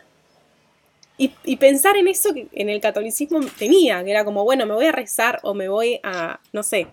y, 1.17 1.55
pensar 1.57 1.97
en 1.97 2.07
eso 2.07 2.33
que 2.33 2.47
en 2.53 2.69
el 2.69 2.79
catolicismo 2.79 3.39
tenía, 3.59 4.03
que 4.03 4.11
era 4.11 4.25
como, 4.25 4.43
bueno, 4.45 4.65
me 4.65 4.73
voy 4.73 4.85
a 4.85 4.91
rezar 4.91 5.39
o 5.43 5.53
me 5.53 5.67
voy 5.67 5.99
a, 6.03 6.39
no 6.53 6.63
sé, 6.63 6.87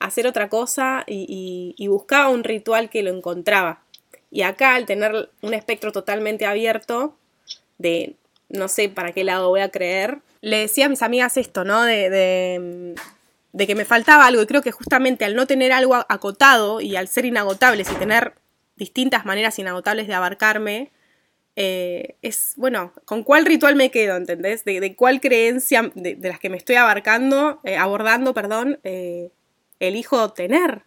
a 0.00 0.06
hacer 0.06 0.26
otra 0.26 0.48
cosa 0.48 1.04
y, 1.06 1.74
y 1.76 1.86
buscaba 1.88 2.30
un 2.30 2.42
ritual 2.42 2.88
que 2.88 3.02
lo 3.02 3.10
encontraba. 3.10 3.82
Y 4.30 4.42
acá, 4.42 4.74
al 4.74 4.86
tener 4.86 5.28
un 5.42 5.52
espectro 5.52 5.92
totalmente 5.92 6.46
abierto, 6.46 7.18
de 7.82 8.16
no 8.48 8.68
sé 8.68 8.88
para 8.88 9.12
qué 9.12 9.24
lado 9.24 9.48
voy 9.48 9.60
a 9.60 9.70
creer. 9.70 10.18
Le 10.40 10.58
decía 10.58 10.86
a 10.86 10.88
mis 10.88 11.02
amigas 11.02 11.36
esto, 11.36 11.64
¿no? 11.64 11.82
De, 11.82 12.10
de, 13.52 13.66
que 13.66 13.74
me 13.74 13.84
faltaba 13.84 14.26
algo 14.26 14.42
y 14.42 14.46
creo 14.46 14.62
que 14.62 14.72
justamente 14.72 15.24
al 15.24 15.34
no 15.34 15.46
tener 15.46 15.72
algo 15.72 15.94
acotado 15.94 16.80
y 16.80 16.96
al 16.96 17.08
ser 17.08 17.24
inagotables 17.24 17.90
y 17.90 17.94
tener 17.94 18.34
distintas 18.76 19.24
maneras 19.24 19.58
inagotables 19.58 20.06
de 20.06 20.14
abarcarme, 20.14 20.90
eh, 21.54 22.16
es, 22.22 22.54
bueno, 22.56 22.92
¿con 23.04 23.22
cuál 23.24 23.44
ritual 23.44 23.76
me 23.76 23.90
quedo, 23.90 24.16
entendés? 24.16 24.64
De, 24.64 24.96
cuál 24.96 25.20
creencia 25.20 25.90
de, 25.94 26.16
las 26.20 26.40
que 26.40 26.48
me 26.48 26.56
estoy 26.56 26.76
abarcando, 26.76 27.60
eh, 27.64 27.76
abordando, 27.76 28.34
perdón, 28.34 28.80
eh, 28.84 29.30
elijo 29.78 30.32
tener. 30.32 30.82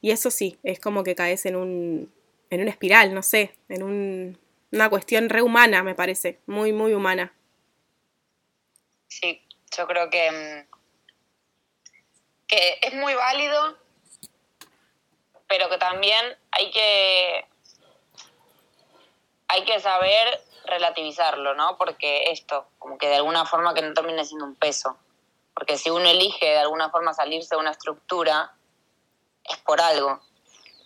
Y 0.00 0.10
eso 0.12 0.30
sí, 0.30 0.58
es 0.62 0.80
como 0.80 1.02
que 1.02 1.14
caes 1.14 1.44
en 1.46 1.56
un, 1.56 2.10
en 2.50 2.60
una 2.60 2.70
espiral, 2.70 3.14
no 3.14 3.22
sé, 3.22 3.52
en 3.68 3.82
un, 3.82 4.38
una 4.72 4.88
cuestión 4.88 5.28
rehumana, 5.28 5.82
me 5.82 5.94
parece, 5.94 6.40
muy, 6.46 6.72
muy 6.72 6.94
humana. 6.94 7.32
Sí, 9.08 9.42
yo 9.76 9.86
creo 9.86 10.08
que, 10.10 10.30
mm, 10.30 10.76
que 12.46 12.78
es 12.82 12.94
muy 12.94 13.14
válido, 13.14 13.76
pero 15.48 15.68
que 15.68 15.78
también 15.78 16.38
hay 16.52 16.70
que, 16.70 17.46
hay 19.48 19.64
que 19.64 19.80
saber 19.80 20.40
relativizarlo, 20.64 21.54
¿no? 21.54 21.76
Porque 21.76 22.30
esto, 22.30 22.68
como 22.78 22.98
que 22.98 23.08
de 23.08 23.16
alguna 23.16 23.44
forma 23.44 23.74
que 23.74 23.82
no 23.82 23.92
termine 23.92 24.24
siendo 24.24 24.44
un 24.44 24.54
peso. 24.54 24.96
Porque 25.54 25.76
si 25.76 25.90
uno 25.90 26.08
elige 26.08 26.46
de 26.46 26.58
alguna 26.58 26.90
forma 26.90 27.12
salirse 27.12 27.54
de 27.54 27.60
una 27.60 27.72
estructura, 27.72 28.54
es 29.44 29.58
por 29.58 29.80
algo. 29.80 30.20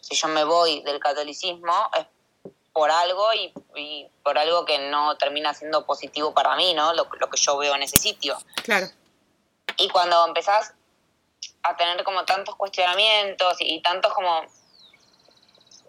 Si 0.00 0.14
yo 0.14 0.28
me 0.28 0.44
voy 0.44 0.82
del 0.82 1.00
catolicismo, 1.00 1.90
es 1.98 2.06
por 2.74 2.90
algo 2.90 3.32
y, 3.32 4.10
por 4.24 4.36
algo 4.36 4.64
que 4.64 4.78
no 4.90 5.16
termina 5.16 5.54
siendo 5.54 5.86
positivo 5.86 6.34
para 6.34 6.56
mí, 6.56 6.74
¿no? 6.74 6.92
Lo, 6.92 7.08
que 7.08 7.38
yo 7.40 7.56
veo 7.56 7.74
en 7.76 7.84
ese 7.84 7.98
sitio. 7.98 8.36
Claro. 8.64 8.88
Y 9.76 9.88
cuando 9.88 10.26
empezás 10.26 10.74
a 11.62 11.76
tener 11.76 12.02
como 12.02 12.24
tantos 12.24 12.56
cuestionamientos 12.56 13.56
y, 13.60 13.80
tantos 13.80 14.12
como... 14.12 14.42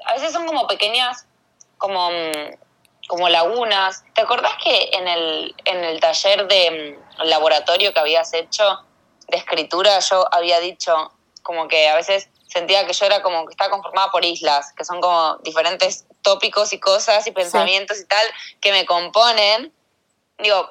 A 0.06 0.14
veces 0.14 0.32
son 0.32 0.46
como 0.46 0.68
pequeñas, 0.68 1.26
como, 1.80 2.10
como 3.08 3.30
lagunas. 3.30 4.04
¿Te 4.14 4.22
acordás 4.22 4.54
que 4.64 4.92
en 4.94 5.08
el, 5.08 5.56
en 5.66 5.84
el 5.84 6.00
taller 6.00 6.48
de 6.48 7.00
laboratorio 7.24 7.94
que 7.94 8.00
habías 8.00 8.32
hecho 8.34 8.86
de 9.28 9.38
escritura 9.38 9.98
yo 10.02 10.28
había 10.32 10.60
dicho 10.60 11.12
como 11.42 11.68
que 11.68 11.88
a 11.88 11.96
veces 11.96 12.30
sentía 12.56 12.88
que 12.88 12.94
yo 12.94 13.06
era 13.06 13.22
como 13.22 13.46
que 13.46 13.52
estaba 13.52 13.70
conformada 13.70 14.10
por 14.12 14.24
islas, 14.24 14.72
que 14.78 14.86
son 14.86 15.02
como 15.02 15.36
diferentes 15.44 16.06
tópicos 16.22 16.72
y 16.72 16.80
cosas 16.80 17.28
y 17.28 17.32
pensamientos 17.32 18.00
y 18.00 18.06
tal 18.06 18.26
que 18.62 18.72
me 18.72 18.86
componen, 18.86 19.74
digo, 20.40 20.70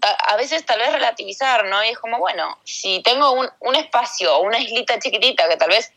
a, 0.00 0.36
veces 0.36 0.64
tal 0.64 0.78
vez 0.78 0.92
relativizar, 0.92 1.64
¿no? 1.64 1.82
Y 1.82 1.88
es 1.88 1.98
como, 1.98 2.20
bueno, 2.20 2.56
si 2.62 3.02
tengo 3.02 3.32
un, 3.32 3.50
un 3.58 3.74
espacio 3.74 4.36
o 4.36 4.42
una 4.42 4.60
islita 4.60 5.00
chiquitita 5.00 5.48
que 5.48 5.56
tal 5.56 5.70
vez 5.70 5.92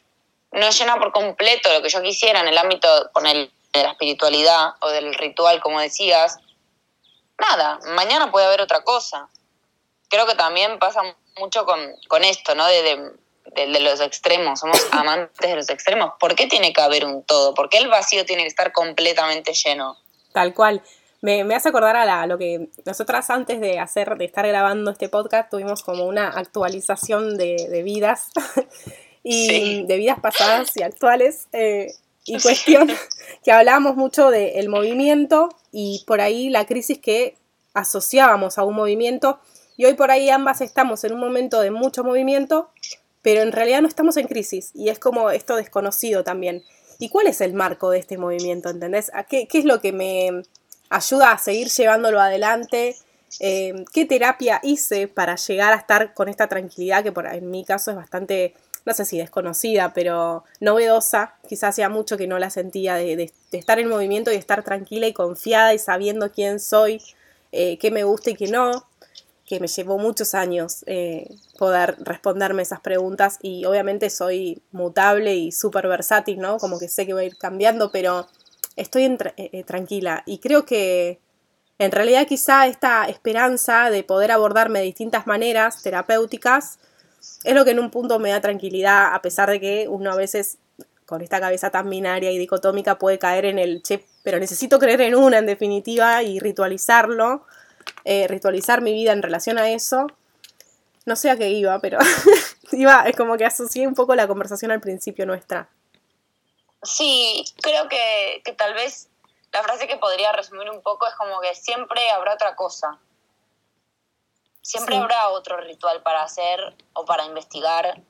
no 0.51 0.71
llena 0.71 0.97
por 0.97 1.11
completo 1.11 1.71
lo 1.71 1.83
que 1.83 1.89
yo 1.89 2.01
quisiera 2.01 2.39
en 2.39 2.47
el 2.47 2.57
ámbito 2.57 3.11
de 3.21 3.83
la 3.83 3.91
espiritualidad 3.91 4.69
o 4.79 4.89
del 4.89 5.13
ritual, 5.13 5.61
como 5.61 5.79
decías, 5.79 6.39
nada, 7.37 7.77
mañana 7.93 8.31
puede 8.31 8.47
haber 8.47 8.61
otra 8.61 8.83
cosa. 8.83 9.29
Creo 10.09 10.25
que 10.25 10.33
también 10.33 10.79
pasa 10.79 11.03
mucho 11.37 11.63
con, 11.65 11.79
con 12.07 12.23
esto, 12.23 12.55
¿no? 12.55 12.65
de 12.65 12.81
de, 12.81 13.11
los 13.55 14.01
extremos, 14.01 14.59
somos 14.59 14.85
amantes 14.91 15.49
de 15.49 15.55
los 15.55 15.69
extremos. 15.69 16.13
¿Por 16.19 16.35
qué 16.35 16.47
tiene 16.47 16.73
que 16.73 16.81
haber 16.81 17.05
un 17.05 17.23
todo? 17.23 17.53
¿Por 17.53 17.69
qué 17.69 17.77
el 17.77 17.87
vacío 17.87 18.25
tiene 18.25 18.43
que 18.43 18.49
estar 18.49 18.71
completamente 18.71 19.53
lleno? 19.53 19.97
Tal 20.33 20.53
cual. 20.53 20.81
Me, 21.19 21.43
me 21.43 21.55
hace 21.55 21.69
acordar 21.69 21.95
a, 21.95 22.27
lo 22.27 22.37
que 22.37 22.69
nosotras 22.85 23.31
antes 23.31 23.59
de 23.59 23.79
hacer, 23.79 24.17
de 24.17 24.25
estar 24.25 24.47
grabando 24.47 24.91
este 24.91 25.09
podcast, 25.09 25.49
tuvimos 25.49 25.81
como 25.81 26.05
una 26.05 26.29
actualización 26.29 27.37
de, 27.37 27.81
vidas 27.83 28.29
y 29.23 29.83
de 29.85 29.97
vidas 29.97 30.19
pasadas 30.19 30.77
y 30.77 30.83
actuales. 30.83 31.47
Eh, 31.53 31.87
y 32.27 32.39
cuestión 32.41 32.91
que 33.43 33.51
hablábamos 33.51 33.95
mucho 33.95 34.29
del 34.29 34.69
movimiento 34.69 35.49
y 35.71 36.03
por 36.05 36.21
ahí 36.21 36.49
la 36.49 36.65
crisis 36.65 36.99
que 36.99 37.37
asociábamos 37.73 38.57
a 38.57 38.63
un 38.63 38.75
movimiento. 38.75 39.39
Y 39.77 39.85
hoy 39.85 39.93
por 39.93 40.11
ahí 40.11 40.29
ambas 40.29 40.61
estamos 40.61 41.03
en 41.03 41.13
un 41.13 41.19
momento 41.19 41.61
de 41.61 41.71
mucho 41.71 42.03
movimiento, 42.03 42.69
pero 43.21 43.41
en 43.41 43.51
realidad 43.51 43.81
no 43.81 43.87
estamos 43.87 44.17
en 44.17 44.27
crisis 44.27 44.71
y 44.73 44.89
es 44.89 44.99
como 44.99 45.31
esto 45.31 45.55
desconocido 45.55 46.23
también. 46.23 46.63
¿Y 46.99 47.09
cuál 47.09 47.27
es 47.27 47.41
el 47.41 47.53
marco 47.53 47.89
de 47.91 47.99
este 47.99 48.17
movimiento? 48.17 48.69
¿Entendés? 48.69 49.11
¿Qué, 49.29 49.47
qué 49.47 49.59
es 49.59 49.65
lo 49.65 49.81
que 49.81 49.91
me 49.91 50.43
ayuda 50.89 51.31
a 51.31 51.37
seguir 51.37 51.69
llevándolo 51.69 52.19
adelante? 52.19 52.95
Eh, 53.39 53.85
¿Qué 53.93 54.05
terapia 54.05 54.59
hice 54.63 55.07
para 55.07 55.35
llegar 55.35 55.73
a 55.73 55.77
estar 55.77 56.13
con 56.13 56.29
esta 56.29 56.47
tranquilidad 56.47 57.03
que 57.03 57.11
por, 57.11 57.27
en 57.27 57.51
mi 57.51 57.65
caso 57.65 57.91
es 57.91 57.97
bastante, 57.97 58.53
no 58.85 58.93
sé 58.93 59.05
si 59.05 59.17
desconocida, 59.17 59.93
pero 59.93 60.43
novedosa? 60.59 61.35
Quizás 61.47 61.71
hacía 61.71 61.89
mucho 61.89 62.17
que 62.17 62.27
no 62.27 62.39
la 62.39 62.49
sentía 62.49 62.95
de, 62.95 63.31
estar 63.51 63.79
en 63.79 63.89
movimiento 63.89 64.31
y 64.31 64.35
estar 64.35 64.63
tranquila 64.63 65.07
y 65.07 65.13
confiada 65.13 65.73
y 65.73 65.79
sabiendo 65.79 66.31
quién 66.31 66.59
soy, 66.59 67.01
eh, 67.51 67.77
qué 67.77 67.91
me 67.91 68.03
gusta 68.03 68.31
y 68.31 68.35
qué 68.35 68.47
no. 68.47 68.87
Que 69.47 69.61
me 69.61 69.67
llevó 69.67 69.97
muchos 69.97 70.35
años 70.35 70.83
eh, 70.87 71.33
poder 71.57 71.95
responderme 71.99 72.63
esas 72.63 72.81
preguntas 72.81 73.39
y 73.41 73.63
obviamente 73.63 74.09
soy 74.09 74.61
mutable 74.71 75.35
y 75.35 75.53
súper 75.53 75.87
versátil, 75.87 76.39
¿no? 76.39 76.57
Como 76.57 76.77
que 76.77 76.89
sé 76.89 77.05
que 77.05 77.13
voy 77.13 77.23
a 77.23 77.27
ir 77.27 77.37
cambiando, 77.37 77.89
pero 77.89 78.27
estoy 78.75 79.05
eh, 79.05 79.33
eh, 79.37 79.63
tranquila 79.63 80.21
y 80.25 80.39
creo 80.39 80.65
que 80.65 81.21
en 81.79 81.91
realidad 81.91 82.27
quizá 82.27 82.67
esta 82.67 83.05
esperanza 83.05 83.89
de 83.89 84.03
poder 84.03 84.31
abordarme 84.31 84.79
de 84.79 84.85
distintas 84.85 85.25
maneras 85.27 85.81
terapéuticas 85.81 86.79
es 87.45 87.55
lo 87.55 87.63
que 87.63 87.71
en 87.71 87.79
un 87.79 87.89
punto 87.89 88.19
me 88.19 88.31
da 88.31 88.41
tranquilidad, 88.41 89.13
a 89.15 89.21
pesar 89.21 89.49
de 89.49 89.61
que 89.61 89.87
uno 89.87 90.11
a 90.11 90.15
veces 90.17 90.57
con 91.05 91.21
esta 91.21 91.39
cabeza 91.39 91.69
tan 91.69 91.89
binaria 91.89 92.33
y 92.33 92.37
dicotómica 92.37 92.99
puede 92.99 93.17
caer 93.17 93.45
en 93.45 93.59
el, 93.59 93.81
che, 93.81 94.03
pero 94.23 94.39
necesito 94.39 94.77
creer 94.77 94.99
en 94.99 95.15
una 95.15 95.37
en 95.37 95.45
definitiva 95.45 96.21
y 96.21 96.39
ritualizarlo 96.39 97.45
eh, 98.03 98.27
ritualizar 98.27 98.81
mi 98.81 98.93
vida 98.93 99.11
en 99.11 99.21
relación 99.21 99.57
a 99.57 99.69
eso. 99.69 100.07
No 101.05 101.15
sé 101.15 101.29
a 101.29 101.37
qué 101.37 101.49
iba, 101.49 101.79
pero 101.79 101.99
iba, 102.71 103.03
es 103.03 103.15
como 103.15 103.37
que 103.37 103.45
asocié 103.45 103.87
un 103.87 103.93
poco 103.93 104.15
la 104.15 104.27
conversación 104.27 104.71
al 104.71 104.81
principio 104.81 105.25
nuestra. 105.25 105.69
Sí, 106.83 107.43
creo 107.61 107.87
que, 107.89 108.43
tal 108.57 108.73
vez 108.73 109.09
la 109.51 109.63
frase 109.63 109.87
que 109.87 109.97
podría 109.97 110.31
resumir 110.31 110.69
un 110.69 110.81
poco 110.81 111.07
es 111.07 111.15
como 111.15 111.39
que 111.41 111.55
siempre 111.55 112.09
habrá 112.11 112.33
otra 112.33 112.55
cosa. 112.55 112.99
Siempre 114.61 114.97
habrá 114.97 115.29
otro 115.29 115.57
ritual 115.57 116.03
para 116.03 116.23
hacer 116.23 116.75
o 116.93 117.05
para 117.05 117.25
investigar. 117.25 118.01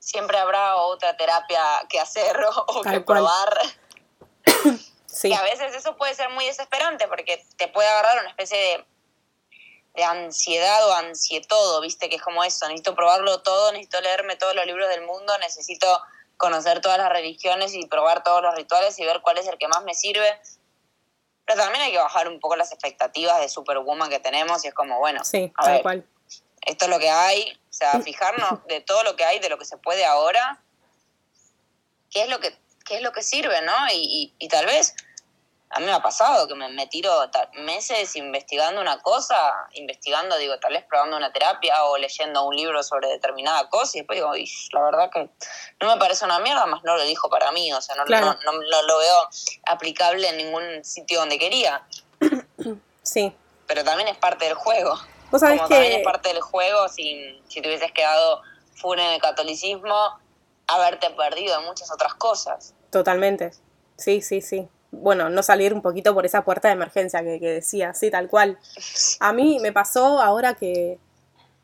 Siempre 0.00 0.38
habrá 0.38 0.76
otra 0.76 1.16
terapia 1.16 1.62
que 1.88 2.00
hacer 2.00 2.36
o, 2.66 2.82
que 2.82 3.00
probar. 3.00 3.58
Sí. 5.18 5.28
Y 5.28 5.34
a 5.34 5.42
veces 5.42 5.74
eso 5.74 5.96
puede 5.96 6.14
ser 6.14 6.30
muy 6.30 6.46
desesperante 6.46 7.08
porque 7.08 7.44
te 7.56 7.66
puede 7.66 7.88
agarrar 7.88 8.20
una 8.20 8.30
especie 8.30 8.56
de 8.56 8.84
de 9.98 10.04
ansiedad 10.04 10.88
o 10.88 10.94
ansietodo, 10.94 11.80
viste, 11.80 12.08
que 12.08 12.16
es 12.16 12.22
como 12.22 12.44
eso, 12.44 12.66
necesito 12.68 12.94
probarlo 12.94 13.42
todo, 13.42 13.72
necesito 13.72 14.00
leerme 14.00 14.36
todos 14.36 14.54
los 14.54 14.64
libros 14.64 14.88
del 14.88 15.02
mundo, 15.02 15.36
necesito 15.38 16.00
conocer 16.36 16.80
todas 16.80 16.98
las 16.98 17.08
religiones 17.08 17.74
y 17.74 17.84
probar 17.86 18.22
todos 18.22 18.40
los 18.40 18.54
rituales 18.54 18.96
y 19.00 19.04
ver 19.04 19.20
cuál 19.22 19.38
es 19.38 19.48
el 19.48 19.58
que 19.58 19.66
más 19.66 19.82
me 19.82 19.94
sirve. 19.94 20.40
Pero 21.44 21.58
también 21.58 21.82
hay 21.82 21.90
que 21.90 21.98
bajar 21.98 22.28
un 22.28 22.38
poco 22.38 22.54
las 22.54 22.70
expectativas 22.70 23.40
de 23.40 23.48
Superwoman 23.48 24.08
que 24.08 24.20
tenemos 24.20 24.64
y 24.64 24.68
es 24.68 24.74
como, 24.74 25.00
bueno, 25.00 25.24
sí, 25.24 25.52
tal 25.60 25.82
cual. 25.82 26.06
esto 26.64 26.84
es 26.84 26.90
lo 26.92 27.00
que 27.00 27.10
hay, 27.10 27.58
o 27.68 27.72
sea, 27.72 27.98
fijarnos 28.00 28.64
de 28.68 28.80
todo 28.80 29.02
lo 29.02 29.16
que 29.16 29.24
hay, 29.24 29.40
de 29.40 29.48
lo 29.48 29.58
que 29.58 29.64
se 29.64 29.78
puede 29.78 30.04
ahora, 30.04 30.62
qué 32.12 32.22
es 32.22 32.28
lo 32.28 32.38
que, 32.38 32.56
qué 32.86 32.98
es 32.98 33.02
lo 33.02 33.10
que 33.10 33.22
sirve, 33.22 33.62
¿no? 33.62 33.74
y, 33.92 34.32
y 34.38 34.48
tal 34.48 34.66
vez 34.66 34.94
a 35.70 35.80
mí 35.80 35.86
me 35.86 35.92
ha 35.92 36.00
pasado 36.00 36.48
que 36.48 36.54
me, 36.54 36.86
tiro 36.86 37.12
meses 37.54 38.16
investigando 38.16 38.80
una 38.80 39.00
cosa, 39.00 39.36
investigando, 39.74 40.36
digo, 40.38 40.58
tal 40.58 40.72
vez 40.72 40.84
probando 40.88 41.16
una 41.16 41.30
terapia 41.32 41.84
o 41.84 41.98
leyendo 41.98 42.46
un 42.46 42.56
libro 42.56 42.82
sobre 42.82 43.08
determinada 43.08 43.68
cosa 43.68 43.98
y 43.98 44.00
después 44.00 44.16
digo, 44.16 44.32
la 44.72 44.82
verdad 44.82 45.10
que 45.12 45.28
no 45.80 45.88
me 45.88 45.98
parece 45.98 46.24
una 46.24 46.38
mierda, 46.38 46.64
más 46.66 46.82
no 46.84 46.96
lo 46.96 47.04
dijo 47.04 47.28
para 47.28 47.52
mí, 47.52 47.72
o 47.72 47.80
sea, 47.82 47.96
no, 47.96 48.04
no, 48.04 48.52
lo 48.82 48.98
veo 48.98 49.28
aplicable 49.66 50.28
en 50.28 50.36
ningún 50.38 50.84
sitio 50.84 51.20
donde 51.20 51.38
quería. 51.38 51.82
Sí. 53.02 53.34
Pero 53.66 53.84
también 53.84 54.06
es 54.08 54.18
parte 54.18 54.44
del 54.44 54.52
juego. 54.52 54.94
¿Vos 55.30 55.40
sabés 55.40 55.56
Como 55.56 55.70
también 55.70 55.94
es 55.94 56.04
parte 56.04 56.28
del 56.28 56.42
juego, 56.42 56.90
si, 56.90 57.40
si 57.48 57.62
te 57.62 57.68
hubieses 57.68 57.90
quedado 57.92 58.42
full 58.74 58.98
en 58.98 59.12
el 59.12 59.20
catolicismo, 59.22 60.18
haberte 60.66 61.08
perdido 61.08 61.58
en 61.58 61.64
muchas 61.64 61.90
otras 61.90 62.12
cosas. 62.12 62.74
Totalmente. 62.90 63.52
Sí, 63.96 64.20
sí, 64.20 64.42
sí 64.42 64.68
bueno, 64.90 65.28
no 65.28 65.42
salir 65.42 65.74
un 65.74 65.82
poquito 65.82 66.14
por 66.14 66.24
esa 66.26 66.44
puerta 66.44 66.68
de 66.68 66.74
emergencia 66.74 67.22
que, 67.22 67.38
decía, 67.38 67.94
sí, 67.94 68.10
tal 68.10 68.28
cual. 68.28 68.58
A 69.20 69.32
mí 69.32 69.58
me 69.60 69.72
pasó 69.72 70.20
ahora 70.20 70.54
que, 70.54 70.98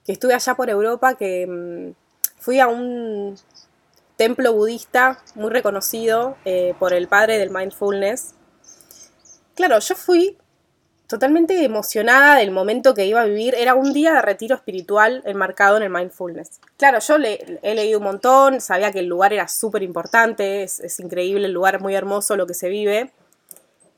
estuve 0.06 0.34
allá 0.34 0.54
por 0.54 0.68
Europa, 0.68 1.14
que 1.14 1.46
mm, 1.46 1.94
fui 2.38 2.60
a 2.60 2.68
un 2.68 3.36
templo 4.16 4.52
budista 4.52 5.22
muy 5.34 5.50
reconocido 5.50 6.36
eh, 6.44 6.74
por 6.78 6.92
el 6.92 7.08
padre 7.08 7.38
del 7.38 7.50
mindfulness. 7.50 8.34
Claro, 9.54 9.78
yo 9.78 9.94
fui 9.94 10.36
totalmente 11.06 11.62
emocionada 11.64 12.36
del 12.36 12.50
momento 12.50 12.94
que 12.94 13.06
iba 13.06 13.20
a 13.20 13.24
vivir. 13.24 13.54
Era 13.56 13.74
un 13.74 13.92
día 13.92 14.14
de 14.14 14.22
retiro 14.22 14.56
espiritual 14.56 15.22
enmarcado 15.26 15.76
en 15.76 15.82
el 15.82 15.90
mindfulness. 15.90 16.60
Claro, 16.76 16.98
yo 17.00 17.18
le, 17.18 17.60
he 17.62 17.74
leído 17.74 17.98
un 17.98 18.04
montón, 18.04 18.60
sabía 18.60 18.92
que 18.92 19.00
el 19.00 19.06
lugar 19.06 19.32
era 19.32 19.48
súper 19.48 19.82
importante, 19.82 20.62
es, 20.62 21.00
increíble, 21.00 21.46
el 21.46 21.52
lugar 21.52 21.76
es 21.76 21.82
muy 21.82 21.94
hermoso 21.94 22.36
lo 22.36 22.46
que 22.46 22.54
se 22.54 22.68
vive. 22.68 23.12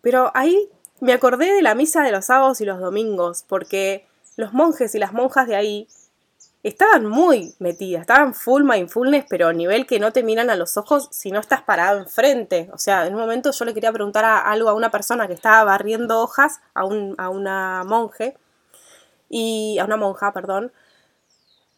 Pero 0.03 0.31
ahí 0.35 0.69
me 1.01 1.13
acordé 1.13 1.53
de 1.53 1.63
la 1.63 1.75
misa 1.75 2.03
de 2.03 2.13
los 2.13 2.27
sábados 2.27 2.61
y 2.61 2.65
los 2.65 2.81
domingos, 2.81 3.45
porque 3.49 4.07
los 4.37 4.53
monjes 4.53 4.95
y 4.95 4.99
las 4.99 5.13
monjas 5.13 5.47
de 5.47 5.57
ahí 5.57 5.89
estaban 6.69 7.07
muy 7.07 7.55
metidas, 7.59 8.01
estaban 8.01 8.35
full 8.35 8.63
mindfulness, 8.65 9.27
pero 9.29 9.49
a 9.49 9.53
nivel 9.53 9.87
que 9.87 10.01
no 10.01 10.13
te 10.13 10.23
miran 10.23 10.51
a 10.51 10.57
los 10.57 10.77
ojos 10.77 11.09
si 11.13 11.31
no 11.31 11.41
estás 11.41 11.63
parado 11.63 11.99
enfrente. 11.99 12.69
O 12.73 12.79
sea, 12.79 13.07
en 13.07 13.15
un 13.15 13.21
momento 13.21 13.53
yo 13.53 13.65
le 13.65 13.75
quería 13.75 13.93
preguntar 13.93 14.25
algo 14.25 14.69
a 14.69 14.75
una 14.75 14.91
persona 14.91 15.29
que 15.29 15.35
estaba 15.35 15.63
barriendo 15.65 16.21
hojas, 16.21 16.61
a, 16.75 16.85
un, 16.85 17.15
a 17.19 17.29
una 17.29 17.85
monje, 17.85 18.37
y 19.29 19.79
a 19.79 19.85
una 19.85 19.97
monja, 19.97 20.33
perdón. 20.33 20.73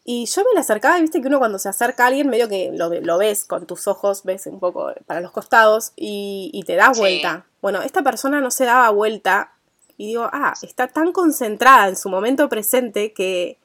Y 0.03 0.25
yo 0.25 0.41
me 0.43 0.55
la 0.55 0.61
acercaba 0.61 0.97
y 0.97 1.01
viste 1.01 1.21
que 1.21 1.27
uno 1.27 1.39
cuando 1.39 1.59
se 1.59 1.69
acerca 1.69 2.05
a 2.05 2.07
alguien, 2.07 2.29
medio 2.29 2.49
que 2.49 2.71
lo, 2.73 2.89
lo 2.89 3.17
ves 3.17 3.45
con 3.45 3.67
tus 3.67 3.87
ojos, 3.87 4.23
ves 4.23 4.47
un 4.47 4.59
poco 4.59 4.91
para 5.05 5.21
los 5.21 5.31
costados 5.31 5.91
y, 5.95 6.49
y 6.53 6.63
te 6.63 6.75
das 6.75 6.97
vuelta. 6.97 7.45
Bueno, 7.61 7.81
esta 7.81 8.01
persona 8.01 8.41
no 8.41 8.49
se 8.49 8.65
daba 8.65 8.89
vuelta 8.89 9.53
y 9.97 10.07
digo, 10.07 10.27
ah, 10.31 10.53
está 10.63 10.87
tan 10.87 11.11
concentrada 11.11 11.89
en 11.89 11.95
su 11.95 12.09
momento 12.09 12.49
presente 12.49 13.13
que 13.13 13.59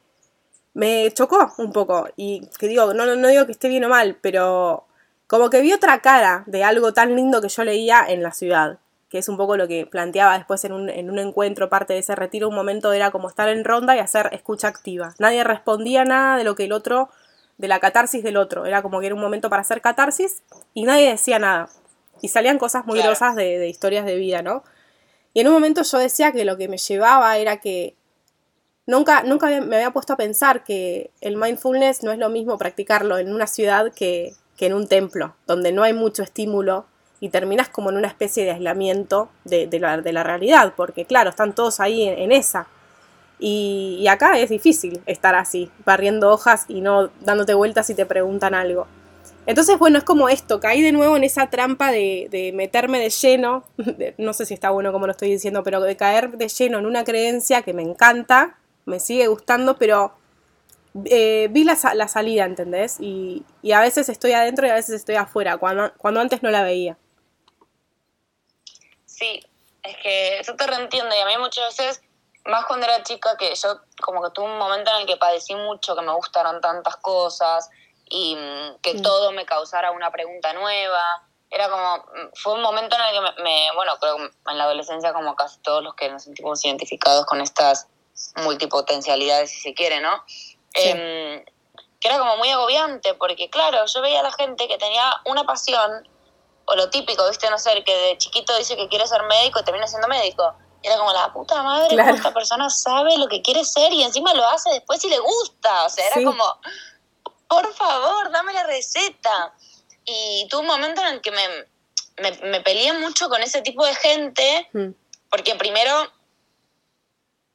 me 0.75 1.11
chocó 1.13 1.55
un 1.59 1.73
poco. 1.73 2.09
Y 2.17 2.47
que 2.59 2.69
digo, 2.69 2.93
no, 2.93 3.07
no, 3.07 3.29
digo 3.29 3.47
que 3.47 3.53
esté 3.53 3.69
bien 3.69 3.85
o 3.85 3.89
mal, 3.89 4.19
pero 4.21 4.87
como 5.27 5.49
que 5.49 5.63
vi 5.63 5.73
otra 5.73 6.01
cara 6.01 6.45
de 6.47 6.65
algo 6.65 6.93
tan 6.93 7.17
lindo 7.17 7.41
que 7.41 7.49
yo 7.49 7.65
leía 7.65 8.05
en 8.07 8.23
la 8.23 8.33
ciudad. 8.33 8.79
Que 9.09 9.19
es 9.19 9.29
un 9.29 9.37
poco 9.37 9.57
lo 9.57 9.69
que 9.69 9.87
planteaba 9.87 10.37
después 10.37 10.65
en 10.65 10.73
un, 10.73 10.91
en 10.91 11.09
un 11.09 11.21
encuentro, 11.21 11.71
parte 11.71 11.95
de 11.95 12.01
ese 12.01 12.17
retiro. 12.17 12.49
Un 12.49 12.57
momento 12.57 12.93
era 12.93 13.13
como 13.13 13.29
estar 13.29 13.49
en 13.49 13.65
ronda 13.65 13.97
y 13.97 14.01
hacer 14.01 14.29
escucha 14.33 14.69
activa. 14.69 15.15
Nadie 15.19 15.45
respondía 15.45 16.05
nada 16.05 16.37
de 16.37 16.43
lo 16.43 16.57
que 16.57 16.65
el 16.65 16.73
otro, 16.73 17.09
de 17.57 17.69
la 17.69 17.79
catarsis 17.79 18.25
del 18.25 18.37
otro. 18.37 18.67
Era 18.67 18.83
como 18.83 18.99
que 18.99 19.07
era 19.07 19.15
un 19.15 19.21
momento 19.21 19.49
para 19.49 19.63
hacer 19.63 19.81
catarsis 19.81 20.43
y 20.75 20.83
nadie 20.83 21.11
decía 21.11 21.39
nada. 21.39 21.69
Y 22.21 22.29
salían 22.29 22.59
cosas 22.59 22.87
muy 22.87 23.01
grosas 23.01 23.37
de, 23.37 23.59
de 23.59 23.69
historias 23.69 24.05
de 24.05 24.17
vida, 24.17 24.43
¿no? 24.43 24.65
Y 25.33 25.41
en 25.41 25.49
un 25.49 25.53
momento 25.53 25.83
yo 25.83 25.99
decía 25.99 26.33
que 26.33 26.45
lo 26.45 26.57
que 26.57 26.69
me 26.69 26.79
llevaba 26.79 27.37
era 27.37 27.59
que 27.59 27.97
Nunca, 28.87 29.23
nunca 29.23 29.47
me 29.62 29.77
había 29.77 29.92
puesto 29.92 30.12
a 30.12 30.16
pensar 30.16 30.62
que 30.62 31.11
el 31.23 31.37
mindfulness 31.37 32.03
no 32.03 32.12
es 32.12 32.18
lo 32.18 32.29
mismo 32.29 32.59
practicarlo 32.59 33.16
en 33.16 33.33
una 33.33 33.47
ciudad 33.47 33.92
que, 33.94 34.35
en 34.61 34.75
un 34.75 34.87
templo, 34.88 35.35
donde 35.47 35.73
no 35.73 35.83
hay 35.83 35.92
mucho 35.92 36.23
estímulo 36.23 36.87
y 37.20 37.31
terminas 37.31 37.68
como 37.68 37.90
en 37.90 37.97
una 37.97 38.09
especie 38.09 38.44
de 38.44 38.53
aislamiento 38.53 39.31
de, 39.44 39.68
la, 39.79 40.01
de 40.01 40.12
la, 40.12 40.23
realidad, 40.23 40.75
porque 40.77 41.07
claro, 41.07 41.31
están 41.31 41.55
todos 41.55 41.81
ahí 41.81 42.03
en, 42.03 42.33
esa. 42.33 42.66
Y, 43.38 44.07
acá 44.09 44.38
es 44.38 44.51
difícil 44.51 45.01
estar 45.07 45.35
así, 45.35 45.70
barriendo 45.87 46.31
hojas 46.31 46.66
y 46.68 46.83
no 46.83 47.11
dándote 47.20 47.55
vueltas 47.55 47.87
si 47.87 47.94
te 47.94 48.05
preguntan 48.05 48.55
algo. 48.55 48.87
Entonces, 49.47 49.79
bueno, 49.79 49.99
es 49.99 50.05
como 50.05 50.29
esto, 50.29 50.61
caí 50.61 50.83
de 50.83 50.92
nuevo 50.92 51.16
en 51.16 51.25
esa 51.25 51.49
trampa 51.49 51.90
de, 51.90 52.29
de 52.31 52.53
meterme 52.53 52.99
de 52.99 53.11
lleno, 53.11 53.64
no 54.18 54.33
sé 54.35 54.44
si 54.44 54.53
está 54.55 54.70
bueno 54.70 54.92
como 54.92 55.07
lo 55.07 55.12
estoy 55.12 55.31
diciendo, 55.31 55.62
pero 55.62 55.81
de 55.81 55.97
caer 55.97 56.37
de 56.37 56.49
lleno 56.49 56.79
en 56.79 56.87
una 56.87 57.05
creencia 57.05 57.62
que 57.62 57.75
me 57.75 57.83
encanta, 57.83 58.57
me 58.85 59.01
sigue 59.01 59.27
gustando, 59.27 59.77
pero 59.77 60.14
eh, 61.07 61.49
vi 61.51 61.64
la, 61.64 61.77
la, 61.94 62.09
salida, 62.09 62.44
¿entendés? 62.44 62.99
Y, 63.01 63.44
y, 63.62 63.73
a 63.73 63.81
veces 63.81 64.09
estoy 64.09 64.33
adentro 64.33 64.66
y 64.66 64.70
a 64.70 64.75
veces 64.75 64.94
estoy 64.94 65.16
afuera, 65.16 65.57
cuando, 65.57 65.92
cuando 65.99 66.20
antes 66.20 66.42
no 66.42 66.51
la 66.51 66.62
veía. 66.62 66.97
Sí, 69.05 69.44
es 69.83 69.97
que 69.99 70.38
eso 70.38 70.55
te 70.55 70.66
reentiendo 70.66 71.14
y 71.14 71.18
a 71.18 71.27
mí 71.27 71.37
muchas 71.38 71.77
veces, 71.77 72.03
más 72.44 72.64
cuando 72.66 72.87
era 72.87 73.03
chica, 73.03 73.37
que 73.37 73.55
yo 73.55 73.81
como 74.03 74.23
que 74.23 74.31
tuve 74.31 74.47
un 74.47 74.59
momento 74.59 74.90
en 74.92 75.03
el 75.03 75.07
que 75.07 75.16
padecí 75.16 75.55
mucho, 75.55 75.97
que 75.97 76.03
me 76.03 76.12
gustaron 76.12 76.61
tantas 76.61 76.97
cosas 76.99 77.68
y 78.09 78.37
mm, 78.37 78.81
que 78.81 79.01
todo 79.01 79.33
me 79.33 79.44
causara 79.47 79.90
una 79.90 80.11
pregunta 80.11 80.53
nueva. 80.53 81.03
Era 81.51 81.68
como, 81.68 81.97
mm, 81.97 82.31
fue 82.35 82.55
un 82.55 82.62
momento 82.62 82.97
en 82.97 83.03
el 83.03 83.35
que 83.35 83.42
me, 83.42 83.68
bueno, 83.75 83.97
creo 84.01 84.16
que 84.16 84.31
en 84.51 84.59
la 84.59 84.64
adolescencia 84.64 85.12
como 85.12 85.35
casi 85.35 85.61
todos 85.61 85.83
los 85.83 85.94
que 85.94 86.09
nos 86.09 86.23
sentimos 86.23 86.64
identificados 86.64 87.27
con 87.27 87.40
estas 87.40 87.88
multipotencialidades, 88.37 89.50
si 89.50 89.61
se 89.61 89.74
quiere, 89.74 90.00
¿no? 90.00 90.24
Em, 90.74 91.44
que 92.00 92.09
era 92.09 92.18
como 92.18 92.37
muy 92.37 92.50
agobiante, 92.50 93.14
porque 93.14 93.48
claro, 93.48 93.85
yo 93.87 94.00
veía 94.03 94.20
a 94.20 94.22
la 94.22 94.33
gente 94.33 94.68
que 94.68 94.79
tenía 94.79 95.14
una 95.24 95.44
pasión, 95.44 96.09
o 96.66 96.77
lo 96.77 96.90
típico, 96.90 97.29
¿viste? 97.29 97.48
No 97.50 97.59
sé, 97.59 97.83
que 97.85 97.96
de 97.96 98.18
chiquito 98.18 98.57
dice 98.57 98.77
que 98.77 98.88
quiere 98.88 99.07
ser 99.07 99.22
médico 99.24 99.61
y 99.61 99.64
termina 99.64 99.87
siendo 99.87 100.09
médico. 100.09 100.55
Y 100.83 100.87
era 100.87 100.98
como 100.98 101.12
la 101.12 101.33
puta 101.33 101.62
madre, 101.62 101.96
como 101.96 102.14
esta 102.14 102.35
persona 102.35 102.68
sabe 102.68 103.16
lo 103.16 103.29
que 103.29 103.40
quiere 103.40 103.64
ser 103.64 103.92
y 103.92 104.03
encima 104.03 104.35
lo 104.35 104.46
hace 104.46 104.70
después 104.70 105.03
y 105.05 105.09
le 105.09 105.18
gusta. 105.18 105.85
O 105.85 105.88
sea, 105.88 106.07
era 106.09 106.22
como, 106.22 106.61
por 107.48 107.72
favor, 107.74 108.31
dame 108.31 108.53
la 108.53 108.64
receta. 108.64 109.55
Y 110.05 110.46
tuve 110.50 110.61
un 110.61 110.66
momento 110.66 111.00
en 111.00 111.07
el 111.07 111.20
que 111.22 111.31
me, 111.31 111.48
me, 112.42 112.61
peleé 112.61 112.92
mucho 112.92 113.29
con 113.31 113.42
ese 113.42 113.62
tipo 113.62 113.85
de 113.85 113.94
gente, 113.94 114.68
mm. 114.74 114.90
porque 115.31 115.55
primero 115.55 116.11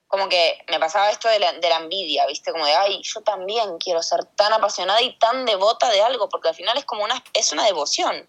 como 0.09 0.27
que 0.27 0.57
me 0.67 0.79
pasaba 0.79 1.11
esto 1.11 1.29
de 1.29 1.37
la, 1.37 1.53
de 1.53 1.69
la 1.69 1.77
envidia, 1.77 2.25
¿viste? 2.25 2.51
Como 2.51 2.65
de, 2.65 2.73
ay, 2.73 2.99
yo 3.03 3.21
también 3.21 3.77
quiero 3.77 4.01
ser 4.01 4.25
tan 4.25 4.51
apasionada 4.51 4.99
y 5.03 5.15
tan 5.19 5.45
devota 5.45 5.87
de 5.91 6.01
algo, 6.01 6.27
porque 6.29 6.49
al 6.49 6.55
final 6.55 6.75
es 6.79 6.85
como 6.85 7.03
una, 7.03 7.23
es 7.33 7.53
una 7.53 7.63
devoción, 7.63 8.27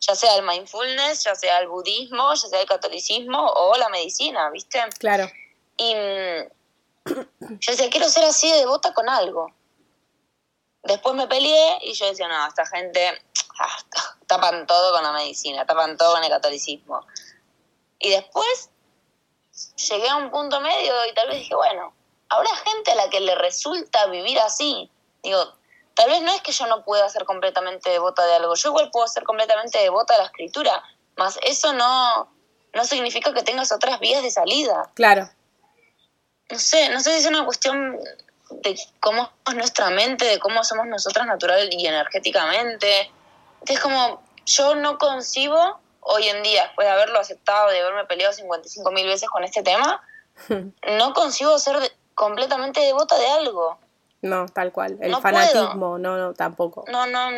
ya 0.00 0.14
sea 0.14 0.36
el 0.36 0.42
mindfulness, 0.42 1.24
ya 1.24 1.34
sea 1.34 1.58
el 1.58 1.68
budismo, 1.68 2.32
ya 2.32 2.48
sea 2.48 2.62
el 2.62 2.66
catolicismo 2.66 3.46
o 3.46 3.76
la 3.76 3.90
medicina, 3.90 4.48
¿viste? 4.48 4.82
Claro. 4.98 5.30
Y 5.76 5.94
mm, 5.94 6.48
yo 7.60 7.72
decía, 7.72 7.90
quiero 7.90 8.08
ser 8.08 8.24
así 8.24 8.50
de 8.50 8.60
devota 8.60 8.94
con 8.94 9.06
algo. 9.10 9.52
Después 10.82 11.14
me 11.14 11.26
peleé 11.26 11.78
y 11.82 11.92
yo 11.92 12.06
decía, 12.06 12.26
no, 12.26 12.46
esta 12.46 12.64
gente 12.64 13.06
ah, 13.60 13.78
tapan 14.26 14.66
todo 14.66 14.94
con 14.94 15.02
la 15.02 15.12
medicina, 15.12 15.66
tapan 15.66 15.98
todo 15.98 16.14
con 16.14 16.24
el 16.24 16.30
catolicismo. 16.30 17.06
Y 17.98 18.08
después 18.08 18.70
llegué 19.88 20.08
a 20.08 20.16
un 20.16 20.30
punto 20.30 20.60
medio 20.60 20.94
y 21.10 21.14
tal 21.14 21.28
vez 21.28 21.38
dije, 21.38 21.54
bueno, 21.54 21.92
habrá 22.28 22.50
gente 22.56 22.92
a 22.92 22.94
la 22.96 23.10
que 23.10 23.20
le 23.20 23.34
resulta 23.34 24.06
vivir 24.06 24.38
así. 24.40 24.90
Digo, 25.22 25.54
tal 25.94 26.10
vez 26.10 26.22
no 26.22 26.32
es 26.32 26.40
que 26.42 26.52
yo 26.52 26.66
no 26.66 26.84
pueda 26.84 27.08
ser 27.08 27.24
completamente 27.24 27.90
devota 27.90 28.24
de 28.26 28.34
algo, 28.34 28.54
yo 28.54 28.68
igual 28.70 28.90
puedo 28.90 29.06
ser 29.08 29.24
completamente 29.24 29.78
devota 29.78 30.14
de 30.14 30.20
la 30.20 30.26
escritura, 30.26 30.82
más 31.16 31.38
eso 31.42 31.72
no, 31.72 32.28
no 32.72 32.84
significa 32.84 33.34
que 33.34 33.42
tengas 33.42 33.72
otras 33.72 33.98
vías 33.98 34.22
de 34.22 34.30
salida. 34.30 34.90
Claro. 34.94 35.28
No 36.50 36.58
sé, 36.58 36.88
no 36.90 37.00
sé 37.00 37.12
si 37.12 37.18
es 37.20 37.26
una 37.26 37.44
cuestión 37.44 37.98
de 38.50 38.78
cómo 39.00 39.30
es 39.48 39.54
nuestra 39.54 39.90
mente, 39.90 40.24
de 40.24 40.38
cómo 40.38 40.64
somos 40.64 40.86
nosotras 40.86 41.26
natural 41.26 41.68
y 41.72 41.86
energéticamente. 41.86 43.10
Es 43.66 43.80
como, 43.80 44.22
yo 44.46 44.74
no 44.76 44.96
concibo 44.98 45.80
hoy 46.00 46.28
en 46.28 46.42
día, 46.42 46.64
después 46.64 46.86
de 46.86 46.92
haberlo 46.92 47.18
aceptado, 47.18 47.70
de 47.70 47.80
haberme 47.80 48.04
peleado 48.04 48.32
55 48.32 48.90
mil 48.92 49.06
veces 49.06 49.28
con 49.28 49.44
este 49.44 49.62
tema, 49.62 50.02
no 50.98 51.14
consigo 51.14 51.58
ser 51.58 51.76
completamente 52.14 52.80
devota 52.80 53.16
de 53.18 53.26
algo. 53.28 53.78
No, 54.22 54.46
tal 54.46 54.72
cual. 54.72 54.98
El 55.00 55.14
fanatismo, 55.16 55.98
no, 55.98 56.16
no, 56.16 56.34
tampoco. 56.34 56.84
No, 56.88 57.06
no. 57.06 57.30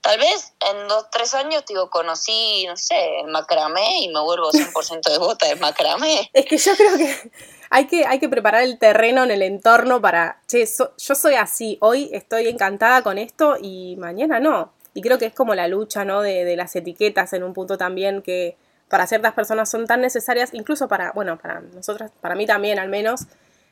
Tal 0.00 0.18
vez 0.18 0.52
en 0.70 0.88
dos, 0.88 1.10
tres 1.10 1.34
años, 1.34 1.64
digo, 1.66 1.90
conocí, 1.90 2.66
no 2.66 2.76
sé, 2.76 3.20
el 3.20 3.28
macramé 3.28 4.00
y 4.02 4.08
me 4.08 4.20
vuelvo 4.20 4.50
100% 4.52 5.00
devota 5.10 5.46
del 5.46 5.58
macramé. 5.58 6.30
Es 6.32 6.46
que 6.46 6.56
yo 6.56 6.76
creo 6.76 6.96
que 6.96 7.30
hay 7.70 7.86
que, 7.86 8.06
hay 8.06 8.18
que 8.18 8.28
preparar 8.28 8.62
el 8.62 8.78
terreno 8.78 9.24
en 9.24 9.30
el 9.30 9.42
entorno 9.42 10.00
para, 10.00 10.40
che, 10.46 10.66
yo 10.66 11.14
soy 11.14 11.34
así, 11.34 11.78
hoy 11.80 12.10
estoy 12.12 12.48
encantada 12.48 13.02
con 13.02 13.18
esto 13.18 13.56
y 13.60 13.96
mañana 13.96 14.40
no. 14.40 14.72
Y 14.98 15.00
creo 15.00 15.16
que 15.16 15.26
es 15.26 15.32
como 15.32 15.54
la 15.54 15.68
lucha, 15.68 16.04
¿no? 16.04 16.22
De, 16.22 16.44
de 16.44 16.56
las 16.56 16.74
etiquetas 16.74 17.32
en 17.32 17.44
un 17.44 17.54
punto 17.54 17.78
también 17.78 18.20
que 18.20 18.56
para 18.88 19.06
ciertas 19.06 19.32
personas 19.32 19.70
son 19.70 19.86
tan 19.86 20.00
necesarias, 20.00 20.50
incluso 20.54 20.88
para, 20.88 21.12
bueno, 21.12 21.38
para 21.38 21.60
nosotras, 21.60 22.10
para 22.20 22.34
mí 22.34 22.46
también 22.46 22.80
al 22.80 22.88
menos, 22.88 23.26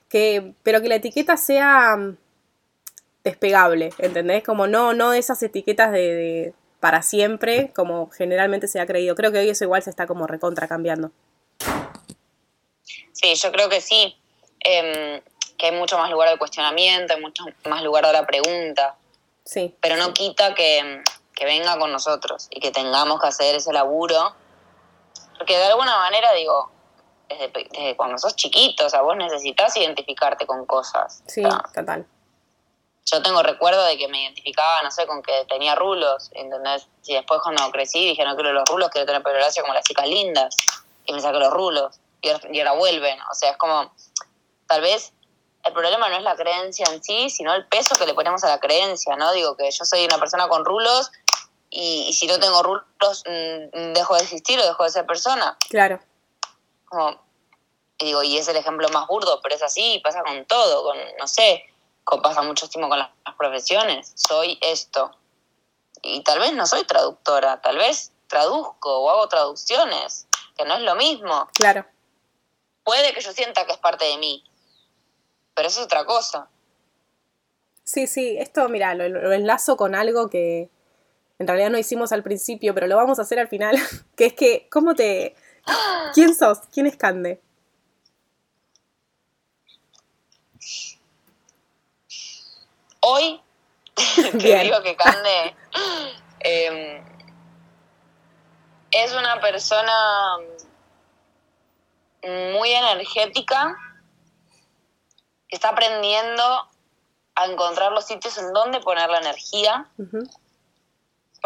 que, 0.08 0.52
pero 0.62 0.80
que 0.80 0.88
la 0.88 0.94
etiqueta 0.94 1.36
sea 1.36 1.96
mm, 1.96 2.16
despegable, 3.24 3.92
¿entendés? 3.98 4.44
Como 4.44 4.68
no, 4.68 4.94
no 4.94 5.12
esas 5.14 5.42
etiquetas 5.42 5.90
de, 5.90 6.54
para 6.78 7.02
siempre, 7.02 7.72
como 7.74 8.08
generalmente 8.10 8.68
se 8.68 8.78
ha 8.78 8.86
creído. 8.86 9.16
Creo 9.16 9.32
que 9.32 9.38
hoy 9.38 9.48
eso 9.48 9.64
igual 9.64 9.82
se 9.82 9.90
está 9.90 10.06
como 10.06 10.28
recontra 10.28 10.68
cambiando. 10.68 11.10
Sí, 13.10 13.34
yo 13.34 13.50
creo 13.50 13.68
que 13.68 13.80
sí. 13.80 14.16
Em, 14.60 15.20
que 15.58 15.66
hay 15.66 15.72
mucho 15.72 15.98
más 15.98 16.08
lugar 16.08 16.30
de 16.30 16.38
cuestionamiento, 16.38 17.14
hay 17.14 17.20
mucho 17.20 17.42
más 17.64 17.82
lugar 17.82 18.06
de 18.06 18.12
la 18.12 18.24
pregunta. 18.24 18.94
Sí. 19.46 19.74
Pero 19.80 19.96
no 19.96 20.12
quita 20.12 20.54
que, 20.54 21.02
que 21.36 21.44
venga 21.44 21.78
con 21.78 21.92
nosotros 21.92 22.48
y 22.50 22.58
que 22.58 22.72
tengamos 22.72 23.20
que 23.20 23.28
hacer 23.28 23.54
ese 23.54 23.72
laburo. 23.72 24.34
Porque 25.38 25.56
de 25.56 25.64
alguna 25.66 25.96
manera, 25.98 26.32
digo, 26.32 26.72
desde, 27.28 27.94
cuando 27.94 28.18
sos 28.18 28.34
chiquito, 28.34 28.86
o 28.86 28.90
sea, 28.90 29.02
vos 29.02 29.16
necesitas 29.16 29.76
identificarte 29.76 30.46
con 30.46 30.64
cosas. 30.64 31.22
Sí, 31.26 31.42
total. 31.74 32.06
Yo 33.04 33.22
tengo 33.22 33.42
recuerdo 33.42 33.84
de 33.84 33.98
que 33.98 34.08
me 34.08 34.22
identificaba, 34.22 34.82
no 34.82 34.90
sé, 34.90 35.06
con 35.06 35.22
que 35.22 35.44
tenía 35.48 35.74
rulos, 35.74 36.30
¿entendés? 36.32 36.88
Y 37.04 37.14
después 37.14 37.40
cuando 37.42 37.70
crecí 37.70 38.00
dije, 38.00 38.24
no 38.24 38.34
quiero 38.34 38.52
los 38.52 38.68
rulos, 38.68 38.88
quiero 38.88 39.06
tener 39.06 39.22
pelo 39.22 39.38
como 39.60 39.74
las 39.74 39.84
chicas 39.84 40.08
lindas. 40.08 40.56
Y 41.04 41.12
me 41.12 41.20
saqué 41.20 41.38
los 41.38 41.52
rulos. 41.52 42.00
Y, 42.22 42.30
y 42.50 42.60
ahora 42.60 42.72
vuelven. 42.72 43.18
O 43.30 43.34
sea, 43.34 43.50
es 43.50 43.56
como, 43.58 43.92
tal 44.66 44.80
vez 44.80 45.12
el 45.66 45.72
problema 45.72 46.08
no 46.08 46.16
es 46.16 46.22
la 46.22 46.36
creencia 46.36 46.86
en 46.90 47.02
sí, 47.02 47.28
sino 47.28 47.52
el 47.52 47.66
peso 47.66 47.96
que 47.96 48.06
le 48.06 48.14
ponemos 48.14 48.42
a 48.44 48.48
la 48.48 48.60
creencia, 48.60 49.16
¿no? 49.16 49.32
Digo 49.32 49.56
que 49.56 49.70
yo 49.70 49.84
soy 49.84 50.04
una 50.04 50.18
persona 50.18 50.48
con 50.48 50.64
rulos 50.64 51.10
y, 51.70 52.12
si 52.12 52.26
no 52.26 52.38
tengo 52.38 52.62
rulos 52.62 53.24
mm, 53.26 53.92
dejo 53.92 54.14
de 54.16 54.22
existir 54.22 54.58
o 54.58 54.64
dejo 54.64 54.84
de 54.84 54.90
ser 54.90 55.06
persona. 55.06 55.56
Claro. 55.68 56.00
Como, 56.86 57.20
y 57.98 58.06
digo, 58.06 58.22
y 58.22 58.38
es 58.38 58.48
el 58.48 58.56
ejemplo 58.56 58.88
más 58.90 59.06
burdo, 59.06 59.40
pero 59.42 59.54
es 59.54 59.62
así, 59.62 60.00
pasa 60.02 60.22
con 60.22 60.44
todo, 60.46 60.84
con, 60.84 60.98
no 61.18 61.26
sé, 61.26 61.64
pasa 62.22 62.42
muchísimo 62.42 62.88
con 62.88 62.98
las, 62.98 63.10
las 63.24 63.34
profesiones. 63.36 64.12
Soy 64.14 64.58
esto. 64.60 65.10
Y 66.02 66.22
tal 66.22 66.38
vez 66.38 66.52
no 66.52 66.66
soy 66.66 66.84
traductora, 66.84 67.60
tal 67.60 67.78
vez 67.78 68.12
traduzco 68.28 69.00
o 69.00 69.10
hago 69.10 69.28
traducciones, 69.28 70.26
que 70.56 70.64
no 70.64 70.74
es 70.74 70.82
lo 70.82 70.94
mismo. 70.94 71.48
Claro. 71.54 71.86
Puede 72.84 73.12
que 73.12 73.20
yo 73.20 73.32
sienta 73.32 73.66
que 73.66 73.72
es 73.72 73.78
parte 73.78 74.04
de 74.04 74.18
mí, 74.18 74.44
pero 75.54 75.68
eso 75.68 75.80
es 75.80 75.86
otra 75.86 76.04
cosa. 76.04 76.48
Sí, 77.82 78.06
sí, 78.06 78.36
esto, 78.38 78.68
mira, 78.68 78.94
lo, 78.94 79.32
enlazo 79.32 79.76
con 79.76 79.94
algo 79.94 80.28
que 80.28 80.70
en 81.38 81.46
realidad 81.46 81.70
no 81.70 81.78
hicimos 81.78 82.12
al 82.12 82.22
principio, 82.22 82.74
pero 82.74 82.86
lo 82.86 82.96
vamos 82.96 83.18
a 83.18 83.22
hacer 83.22 83.38
al 83.38 83.48
final, 83.48 83.76
que 84.16 84.26
es 84.26 84.32
que, 84.34 84.68
¿cómo 84.70 84.94
te... 84.94 85.34
¿Quién 86.14 86.34
sos? 86.34 86.60
¿Quién 86.72 86.86
es 86.86 86.96
Cande? 86.96 87.40
Hoy 93.00 93.40
te 94.38 94.60
digo 94.62 94.82
que 94.82 94.96
Cande 94.96 95.56
em, 96.40 97.04
es 98.90 99.12
una 99.12 99.40
persona 99.40 100.36
muy 102.52 102.72
energética, 102.72 103.76
que 105.48 105.56
está 105.56 105.70
aprendiendo 105.70 106.68
a 107.34 107.46
encontrar 107.46 107.92
los 107.92 108.06
sitios 108.06 108.38
en 108.38 108.52
donde 108.52 108.80
poner 108.80 109.08
la 109.10 109.18
energía, 109.18 109.88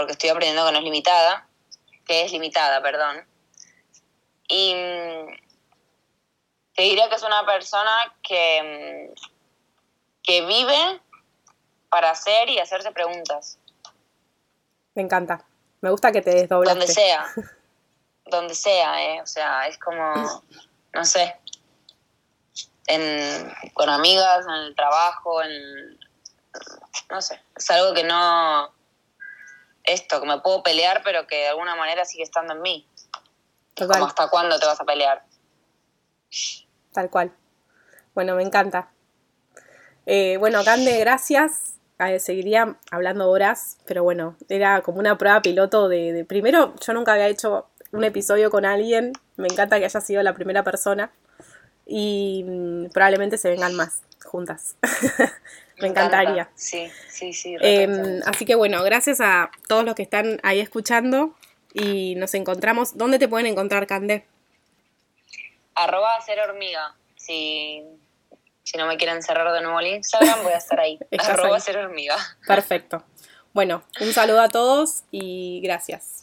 porque 0.00 0.12
estoy 0.12 0.30
aprendiendo 0.30 0.64
que 0.64 0.72
no 0.72 0.78
es 0.78 0.84
limitada, 0.84 1.46
que 2.06 2.24
es 2.24 2.32
limitada, 2.32 2.80
perdón. 2.80 3.22
Y 4.48 4.74
mm, 4.74 5.26
te 6.74 6.82
diría 6.82 7.10
que 7.10 7.16
es 7.16 7.22
una 7.22 7.44
persona 7.44 8.16
que, 8.22 9.12
mm, 9.12 10.22
que 10.22 10.46
vive 10.46 11.00
para 11.90 12.10
hacer 12.12 12.48
y 12.48 12.58
hacerse 12.58 12.92
preguntas. 12.92 13.58
Me 14.94 15.02
encanta. 15.02 15.44
Me 15.82 15.90
gusta 15.90 16.12
que 16.12 16.22
te 16.22 16.30
desdobles. 16.30 16.72
Donde 16.72 16.86
sea. 16.86 17.26
donde 18.24 18.54
sea, 18.54 19.04
¿eh? 19.04 19.20
O 19.20 19.26
sea, 19.26 19.66
es 19.66 19.76
como, 19.76 20.42
no 20.94 21.04
sé, 21.04 21.36
en, 22.86 23.52
con 23.74 23.90
amigas, 23.90 24.46
en 24.46 24.54
el 24.54 24.74
trabajo, 24.74 25.42
en... 25.42 25.98
No 27.10 27.20
sé, 27.20 27.38
es 27.54 27.70
algo 27.70 27.92
que 27.92 28.04
no... 28.04 28.79
Esto, 29.84 30.20
que 30.20 30.26
me 30.26 30.40
puedo 30.40 30.62
pelear, 30.62 31.02
pero 31.04 31.26
que 31.26 31.36
de 31.36 31.48
alguna 31.48 31.74
manera 31.76 32.04
sigue 32.04 32.22
estando 32.22 32.54
en 32.54 32.62
mí. 32.62 32.86
Como 33.76 34.06
hasta 34.06 34.28
cuándo 34.28 34.58
te 34.58 34.66
vas 34.66 34.80
a 34.80 34.84
pelear. 34.84 35.24
Tal 36.92 37.10
cual. 37.10 37.32
Bueno, 38.14 38.34
me 38.34 38.42
encanta. 38.42 38.90
Eh, 40.06 40.36
bueno, 40.38 40.62
Cande, 40.64 40.98
gracias. 40.98 41.74
seguiría 42.18 42.76
hablando 42.90 43.30
horas, 43.30 43.78
pero 43.86 44.02
bueno, 44.02 44.36
era 44.48 44.82
como 44.82 44.98
una 44.98 45.16
prueba 45.16 45.40
piloto 45.42 45.88
de, 45.88 46.12
de, 46.12 46.24
Primero, 46.24 46.74
yo 46.80 46.92
nunca 46.92 47.12
había 47.12 47.28
hecho 47.28 47.68
un 47.92 48.04
episodio 48.04 48.50
con 48.50 48.64
alguien. 48.64 49.12
Me 49.36 49.48
encanta 49.48 49.78
que 49.78 49.84
haya 49.86 50.00
sido 50.00 50.22
la 50.22 50.34
primera 50.34 50.62
persona 50.62 51.12
y 51.86 52.44
mm, 52.46 52.90
probablemente 52.90 53.38
se 53.38 53.50
vengan 53.50 53.74
más 53.74 54.02
juntas. 54.24 54.76
Me, 55.80 55.88
encantaría. 55.88 56.48
Sí, 56.54 56.90
sí, 57.08 57.32
sí. 57.32 57.56
Em, 57.60 58.20
así 58.26 58.44
que 58.44 58.54
bueno, 58.54 58.82
gracias 58.82 59.20
a 59.20 59.50
todos 59.68 59.84
los 59.84 59.94
que 59.94 60.02
están 60.02 60.40
ahí 60.42 60.60
escuchando 60.60 61.34
y 61.72 62.14
nos 62.16 62.34
encontramos. 62.34 62.96
¿Dónde 62.96 63.18
te 63.18 63.28
pueden 63.28 63.46
encontrar, 63.46 63.86
Candé? 63.86 64.24
Arroba 65.74 66.20
ser 66.20 66.40
hormiga. 66.40 66.94
Si, 67.16 67.82
si 68.62 68.76
no 68.76 68.86
me 68.86 68.96
quieren 68.96 69.22
cerrar 69.22 69.52
de 69.52 69.62
nuevo 69.62 69.80
el 69.80 69.86
Instagram, 69.86 70.42
voy 70.42 70.52
a 70.52 70.58
estar 70.58 70.80
ahí. 70.80 70.98
Arroba 71.18 71.60
ser 71.60 71.78
hormiga. 71.78 72.16
Perfecto. 72.46 73.04
Bueno, 73.52 73.82
un 74.00 74.12
saludo 74.12 74.40
a 74.40 74.48
todos 74.48 75.04
y 75.10 75.60
gracias. 75.62 76.19